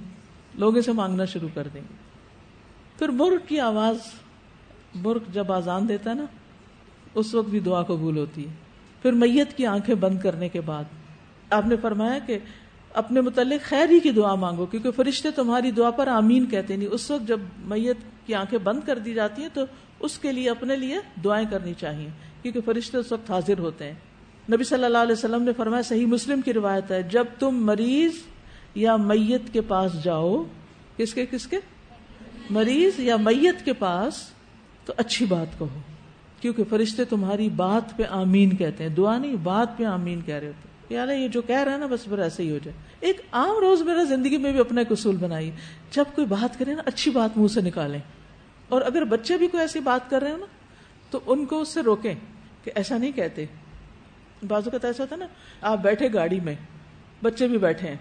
[0.54, 1.94] لوگوں سے مانگنا شروع کر دیں گے۔
[2.98, 3.96] پھر مرغ کی آواز
[4.94, 6.24] مرغ جب آزان دیتا ہے نا،
[7.14, 8.52] اس وقت بھی دعا قبول ہوتی ہے۔
[9.02, 10.84] پھر میت کی آنکھیں بند کرنے کے بعد۔
[11.50, 12.38] آپ نے فرمایا کہ
[12.94, 16.88] اپنے متعلق خیر ہی کی دعا مانگو، کیونکہ فرشتے تمہاری دعا پر آمین کہتے نہیں
[16.88, 17.96] اس وقت جب میت
[18.26, 19.64] کی آنکھیں بند کر دی جاتی ہیں تو
[20.00, 22.08] اس کے لیے اپنے لیے دعائیں کرنی چاہیے،
[22.42, 23.94] کیونکہ فرشتے اس وقت حاضر ہوتے ہیں۔
[24.52, 28.12] نبی صلی اللہ علیہ وسلم نے فرمایا، صحیح مسلم کی روایت ہے، جب تم مریض
[28.74, 30.42] یا میت کے پاس جاؤ،
[30.96, 31.58] کس کے کس کے؟
[32.50, 34.22] مریض یا میت کے پاس،
[34.84, 35.80] تو اچھی بات کہو،
[36.40, 40.46] کیونکہ فرشتے تمہاری بات پہ آمین کہتے ہیں۔ دعا نہیں، بات پہ آمین کہہ رہے
[40.46, 43.20] ہوتے یار یہ جو کہہ رہا ہے نا، بس پھر ایسے ہی ہو جائے۔ ایک
[43.32, 45.50] عام روز میرا زندگی میں بھی اپنا ایک اصول بنائی
[45.90, 48.00] جب کوئی بات کرے نا، اچھی بات منہ سے نکالیں۔
[48.68, 50.46] اور اگر بچے بھی کوئی ایسی بات کر رہے ہیں نا،
[51.10, 52.14] تو ان کو اس سے روکیں
[52.64, 53.44] کہ ایسا نہیں کہتے۔
[54.48, 55.26] بازو کا ایسا ہوتا نا،
[55.60, 56.54] آپ بیٹھے گاڑی میں،
[57.22, 57.96] بچے بھی بیٹھے ہیں۔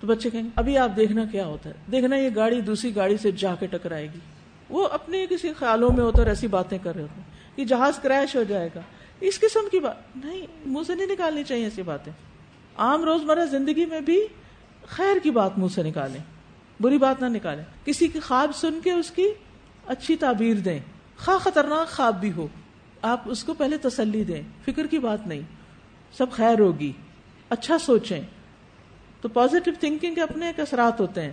[0.00, 3.16] تو بچے کہیں گے، ابھی آپ دیکھنا کیا ہوتا ہے۔ دیکھنا یہ گاڑی دوسری گاڑی
[3.16, 4.18] سے جا کے ٹکرائے گی۔
[4.68, 7.98] وہ اپنے کسی خیالوں میں ہوتا اور ایسی باتیں کر رہے ہوتے ہیں یہ جہاز
[7.98, 8.80] کریش ہو جائے گا۔
[9.20, 12.12] اس قسم کی بات نہیں، منہ سے نہیں نکالنی چاہیے ایسی باتیں۔
[12.76, 14.26] عام روزمرہ زندگی میں بھی
[14.86, 16.20] خیر کی بات منہ سے نکالیں،
[16.80, 19.28] بری بات نہ نکالیں۔ کسی کی خواب سن کے اس کی
[19.86, 20.78] اچھی تعبیر دیں۔
[21.18, 22.48] خواہ خطرناک خواب بھی ہو،
[23.02, 25.40] آپ اس کو پہلے تسلی دیں۔ فکر کی بات نہیں،
[26.12, 26.92] سب خیر ہوگی۔
[27.50, 28.20] اچھا سوچیں۔
[29.20, 31.32] تو پازیٹو تھنکنگ کے اپنے ایک اثرات ہوتے ہیں۔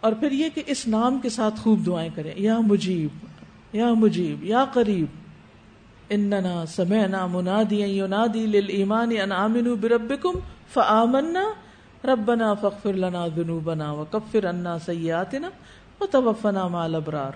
[0.00, 3.26] اور پھر یہ کہ اس نام کے ساتھ خوب دعائیں کریں۔ یا مجیب
[3.72, 5.25] یا مجیب، یا قریب۔
[6.10, 10.40] اننا سمعنا منادی ینادی للایمان ان آمنوا بربکم
[10.72, 11.44] فآمنا.
[12.04, 15.48] ربنا فاغفر لنا ذنوبنا وکفر عنا سیئاتنا
[16.00, 17.32] وتوفنا مع الابرار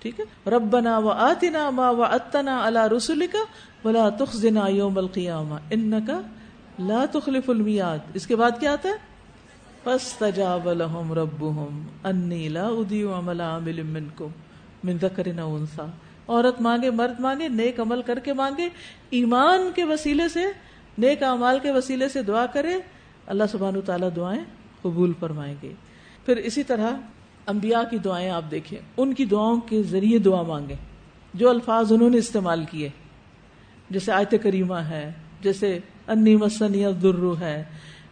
[0.00, 3.36] ٹھیک ہے؟ ربنا وآتنا ما وعدتنا على رسلك
[3.84, 6.10] ولا تخزنا يوم القيامه انك
[6.78, 7.98] لا تخلف الميعاد.
[8.14, 8.94] اس کے بعد کیا آتا ہے؟
[9.84, 14.30] فاستجاب لهم ربهم انی لا اضيع عمل عامل منكم
[14.84, 15.86] من ذکر او انثى
[16.30, 18.68] عورت مانگے، مرد مانگے، نیک عمل کر کے مانگے۔
[19.10, 20.40] ایمان کے وسیلے سے،
[20.98, 22.78] نیک اعمال کے وسیلے سے دعا کرے۔
[23.26, 24.44] اللہ سبحانہ تعالیٰ دعائیں
[24.82, 25.72] قبول فرمائیں گے۔
[26.26, 26.90] پھر اسی طرح
[27.46, 30.74] انبیاء کی دعائیں آپ دیکھیں۔ ان کی دعاؤں کے ذریعے دعا مانگے
[31.34, 32.88] جو الفاظ انہوں نے استعمال کیے۔
[33.90, 35.12] جیسے آیت کریمہ ہے،
[35.42, 35.78] جیسے
[36.08, 37.64] انی مسنی درو ہے،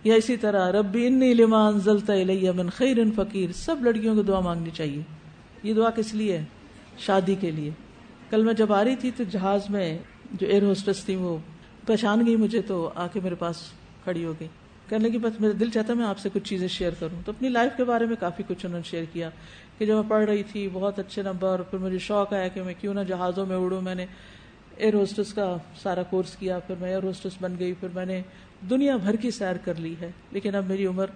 [0.05, 2.13] یا اسی طرح ربی انی لمان زلتا
[2.57, 5.03] من خیر فقیر۔ سب لڑکیوں کو دعا مانگنی چاہیے۔
[5.63, 6.45] یہ دعا کس لیے ہے؟
[6.99, 7.71] شادی کے لیے۔
[8.31, 9.99] کل میں جب آ رہی تھی تو جہاز میں
[10.33, 11.37] جو ایئر ہوسٹس تھی وہ
[11.87, 13.57] پہچان گئی مجھے تو آ کے میرے پاس
[14.05, 14.49] کھڑی ہو گئی۔
[14.89, 17.49] کہنے لگی، بس میرا دل چاہتا میں آپ سے کچھ چیزیں شیئر کروں۔ تو اپنی
[17.49, 19.29] لائف کے بارے میں کافی کچھ انہوں نے شیئر کیا
[19.79, 22.75] کہ جب میں پڑھ رہی تھی، بہت اچھے نمبر پھر مجھے شوق آیا کہ میں
[22.81, 24.07] کیوں نہ جہازوں میں اڑوں۔ میں نے
[24.77, 28.21] ایئر ہوسٹس کا سارا کورس کیا، پھر میں ایئر ہوسٹس بن گئی، پھر میں نے
[28.71, 31.07] دنیا بھر کی سیر کر لی ہے۔ لیکن اب میری عمر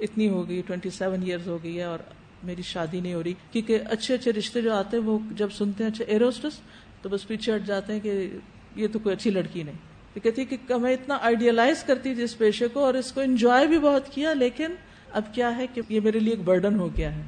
[0.00, 1.98] اتنی ہو گئی ٹوینٹی سیون ایئرز ہو گئی ہے، اور
[2.42, 5.84] میری شادی نہیں ہو رہی۔ کیونکہ اچھے اچھے رشتے جو آتے ہیں، وہ جب سنتے
[5.84, 6.60] ہیں اچھے ایئر ہوسٹس
[7.02, 8.30] تو بس پیچھے ہٹ جاتے ہیں کہ
[8.76, 9.76] یہ تو کوئی اچھی لڑکی نہیں۔
[10.14, 13.66] تو کہتی کہ میں اتنا آئیڈیالائز کرتی تھی اس پیشے کو اور اس کو انجوائے
[13.66, 14.66] بھی بہت کیا، لیکن
[15.12, 17.22] اب کیا ہے کہ یہ میرے لیے ایک برڈن ہو گیا ہے۔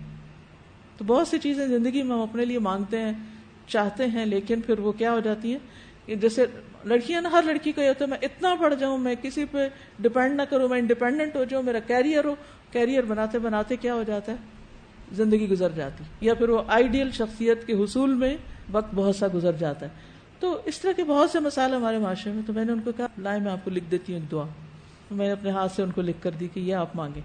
[0.96, 3.12] تو بہت سی چیزیں زندگی میں ہم اپنے لیے مانگتے ہیں،
[3.66, 6.46] چاہتے ہیں، لیکن پھر وہ کیا ہو جاتی ہیں جیسے
[6.84, 9.68] لڑکیاں نا، ہر لڑکی کو یہ ہوتا ہے، میں اتنا پڑھ جاؤں، میں کسی پہ
[9.98, 12.34] ڈپینڈ نہ کروں، میں انڈیپینڈنٹ ہو جاؤں، میرا کیریئر ہو۔
[12.72, 14.36] کیریئر بناتے بناتے کیا ہو جاتا ہے؟
[15.12, 18.36] زندگی گزر جاتی یا پھر وہ آئیڈیل شخصیت کے حصول میں
[18.72, 19.90] وقت بہت سا گزر جاتا ہے۔
[20.40, 22.92] تو اس طرح کے بہت سے مسائل ہمارے معاشرے میں، تو میں نے ان کو
[22.96, 24.44] کہا، لائے میں آپ کو لکھ دیتی ہوں ایک دعا۔
[25.10, 27.20] میں نے اپنے ہاتھ سے ان کو لکھ کر دی کہ یہ آپ مانگے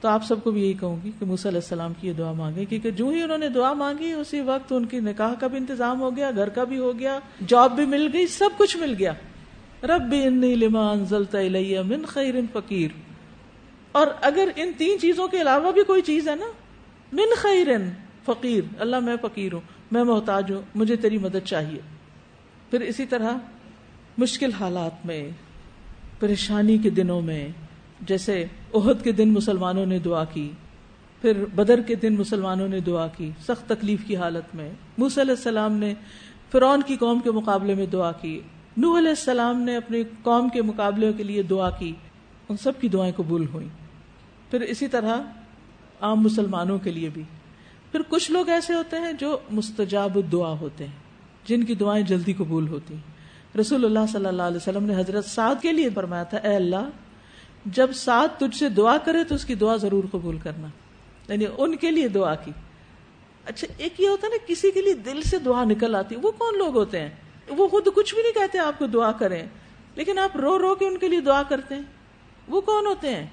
[0.00, 2.32] تو آپ سب کو بھی یہی کہوں گی کہ موسی علیہ السلام کی یہ دعا
[2.32, 5.58] مانگے کیونکہ جو ہی انہوں نے دعا مانگی، اسی وقت ان کی نکاح کا بھی
[5.58, 8.94] انتظام ہو گیا، گھر کا بھی ہو گیا، جاب بھی مل گئی، سب کچھ مل
[8.98, 9.12] گیا۔
[9.82, 11.04] رب انی لمان
[11.86, 12.90] من خیر فقیر۔
[13.92, 16.44] اور اگر ان تین چیزوں کے علاوہ بھی کوئی چیز ہے نا
[17.12, 17.68] من خیر
[18.24, 19.60] فقیر۔ اللہ میں فقیر ہوں،
[19.92, 21.80] میں محتاج ہوں، مجھے تیری مدد چاہیے۔
[22.70, 23.32] پھر اسی طرح
[24.18, 25.30] مشکل حالات میں،
[26.20, 27.48] پریشانی کے دنوں میں،
[28.00, 30.52] جیسے عہد کے دن مسلمانوں نے دعا کی،
[31.20, 35.34] پھر بدر کے دن مسلمانوں نے دعا کی، سخت تکلیف کی حالت میں۔ موس علیہ
[35.36, 35.94] السلام نے
[36.52, 38.40] فرعون کی قوم کے مقابلے میں دعا کی۔
[38.76, 41.92] نو علیہ السلام نے اپنی قوم کے مقابلے کے لیے دعا کی۔
[42.48, 43.68] ان سب کی دعائیں قبول ہوئیں۔
[44.50, 45.16] پھر اسی طرح
[46.00, 47.22] عام مسلمانوں کے لیے بھی۔
[47.92, 50.92] پھر کچھ لوگ ایسے ہوتے ہیں جو مستجاب دعا ہوتے ہیں،
[51.44, 53.00] جن کی دعائیں جلدی قبول ہوتی ہیں۔
[53.58, 56.90] رسول اللہ صلی اللہ علیہ وسلم نے حضرت سعد کے لیے فرمایا تھا، اے اللہ،
[57.66, 60.66] جب ساتھ تجھ سے دعا کرے تو اس کی دعا ضرور قبول کرنا۔
[61.28, 62.50] یعنی ان کے لیے دعا کی۔
[63.44, 66.30] اچھا ایک یہ ہوتا ہے نا، کسی کے لیے دل سے دعا نکل آتی۔ وہ
[66.30, 67.10] کون لوگ ہوتے ہیں؟
[67.48, 69.46] وہ خود کچھ بھی نہیں کہتے آپ کو دعا کریں۔
[69.94, 71.82] لیکن آپ رو رو کے ان کے لیے دعا کرتے ہیں۔
[72.48, 73.26] وہ کون ہوتے ہیں؟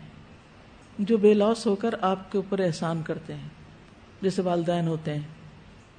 [1.00, 3.50] جو بے لوس ہو کر آپ کے اوپر احسان کرتے ہیں،
[4.22, 5.22] جیسے والدین ہوتے ہیں،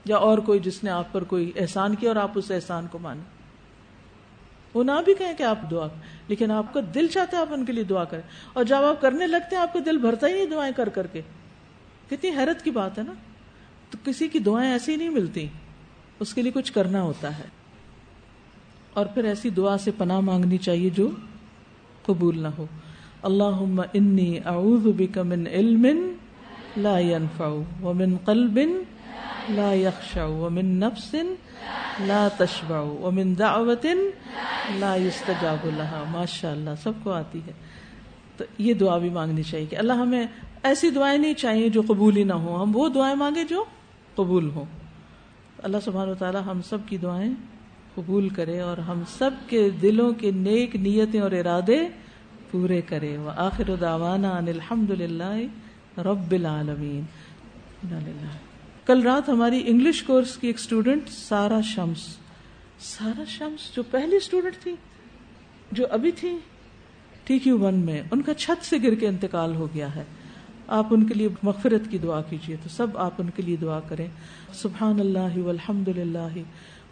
[0.05, 2.99] یا اور کوئی جس نے آپ پر کوئی احسان کیا اور آپ اس احسان کو
[2.99, 3.21] مانے
[4.75, 5.87] وہ نہ بھی کہیں کہ آپ دعا
[6.29, 8.23] لیکن آپ کا دل چاہتا ہے آپ ان کے لیے دعا کریں۔
[8.53, 11.07] اور جب آپ کرنے لگتے ہیں، آپ کا دل بھرتا ہی نہیں دعائیں کر کر
[11.07, 11.21] کے۔
[12.11, 13.13] کتنی حیرت کی بات ہے نا۔
[13.91, 15.49] تو کسی کی دعائیں ایسی نہیں ملتی،
[16.21, 17.45] اس کے لیے کچھ کرنا ہوتا ہے۔
[18.93, 21.11] اور پھر ایسی دعا سے پناہ مانگنی چاہیے جو
[22.03, 22.67] قبول نہ ہو۔
[23.23, 23.61] اللہ
[23.93, 25.87] انی اعوذ بک من علم
[26.77, 27.49] لا ينفع
[27.83, 28.59] ومن قلب
[29.49, 31.15] لا يخشع ومن نفس
[32.07, 33.87] لا تشبع ومن دعوت
[34.79, 37.53] لا يستجاب لها ماشاء اللہ سب کو آتی ہے۔
[38.37, 40.27] تو یہ دعا بھی مانگنی چاہیے کہ اللہ ہمیں
[40.63, 43.65] ایسی دعائیں نہیں چاہیے جو قبول ہی نہ ہو ہم وہ دعائیں مانگے جو
[44.15, 44.65] قبول ہوں۔
[45.63, 47.33] اللہ سبحانہ و تعالی ہم سب کی دعائیں
[47.95, 51.81] قبول کرے اور ہم سب کے دلوں کے نیک نیتیں اور ارادے
[52.51, 57.05] پورے کرے۔ وہ آخر داوانا الحمد للہ رب العالمین۔
[58.87, 62.17] کل رات ہماری انگلش کورس کی ایک اسٹوڈینٹ سارا شمس۔
[62.81, 64.75] سارا شمس جو پہلی اسٹوڈینٹ تھی،
[65.73, 66.39] جو ابھی تھی،
[67.25, 70.05] ٹی کیو ون میں، ان کا چھت سے گر کے انتقال ہو گیا ہے۔
[70.67, 73.81] آپ ان کے لیے مغفرت کی دعا کیجیے تو سب آپ ان کے لیے دعا
[73.81, 74.07] کریں۔
[74.53, 76.39] سبحان اللہ والحمد للہ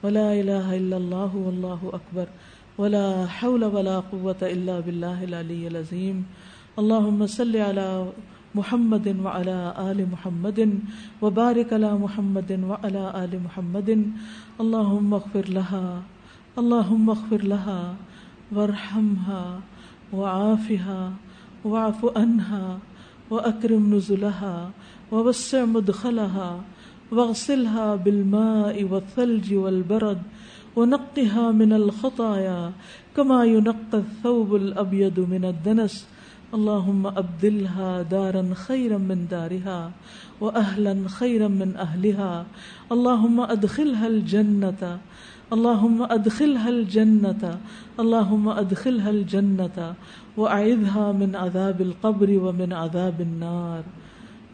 [0.02, 2.24] ولا الہ الا اللہ واللہ اکبر۔
[2.79, 6.22] ولا حول ولا قوة الا باللہ العلی العظیم
[6.77, 8.11] اللہم صلی علی
[8.55, 10.61] محمد وعلى آل محمد
[11.22, 13.91] وبارك على محمد وعلى آل محمد.
[14.59, 16.01] اللهم اغفر لها،
[16.57, 17.95] اللهم اغفر لها،
[18.53, 19.59] وارحمها،
[20.12, 21.11] وعافها،
[21.64, 22.79] واعف عنها،
[23.31, 24.70] وأكرم نزلها،
[25.12, 26.61] ووسع مدخلها،
[27.12, 30.18] واغسلها بالماء والثلج والبرد.
[30.77, 32.72] ونقها من الخطايا
[33.16, 36.07] كما ينقى الثوب الأبيض من الدنس.
[36.55, 39.91] اللهم أبدلها دارا خيرا من دارها
[40.41, 42.47] وأهلا خيرا من أهلها.
[42.93, 44.83] اللهم أدخلها الجنة.
[45.53, 47.43] اللهم ادخلها الجنة.
[48.01, 49.95] اللهم ادخلها الجنة
[50.37, 53.83] وأعذها من عذاب القبر ومن عذاب النار.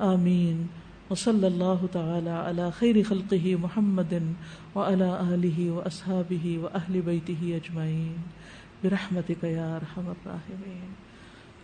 [0.00, 0.81] آمين.
[1.12, 4.12] وصلى الله تعالى على خير خلقه محمد
[4.74, 8.14] وعلى آله وأصحابه وأهل بيته أجمعين.
[8.82, 10.92] برحمتك يا أرحم الراحمين.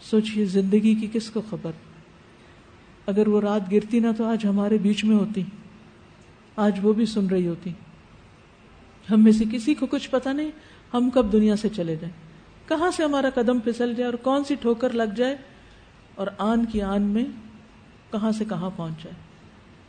[0.00, 1.70] سوچئے زندگی کی کس کو خبر؟
[3.06, 5.42] اگر وہ رات گرتی نہ تو آج ہمارے بیچ میں ہوتی،
[6.56, 7.70] آج وہ بھی سن رہی ہوتی۔
[9.10, 10.50] ہم میں سے کسی کو کچھ پتا نہیں،
[10.94, 12.14] ہم کب دنیا سے چلے جائیں۔
[12.68, 15.36] کہاں سے ہمارا قدم پھسل جائے اور کون سی ٹھوکر لگ جائے؟
[16.14, 17.24] اور آن کی آن میں
[18.12, 19.27] کہاں سے کہاں پہنچ جائے؟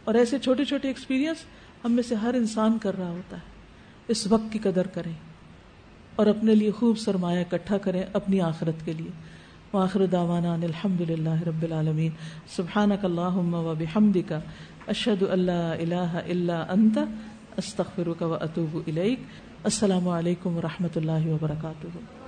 [0.09, 1.37] اور ایسے چھوٹے چھوٹے ایکسپیرینس
[1.85, 3.41] ہم میں سے ہر انسان کر رہا ہوتا ہے۔
[4.07, 5.11] اس وقت کی قدر کریں
[6.15, 9.11] اور اپنے لیے خوب سرمایہ اکٹھا کریں اپنی آخرت کے لیے۔
[9.73, 12.11] واخر داوانا الحمد للہ رب العالمین۔
[12.55, 14.39] سبحان اللہ و بحمد کا
[14.87, 16.97] اشد اللہ اللہ اللہ انت۔
[17.57, 18.89] استخر و اطوب
[19.63, 22.18] السلام علیکم و رحمۃ اللہ وبرکاتہ۔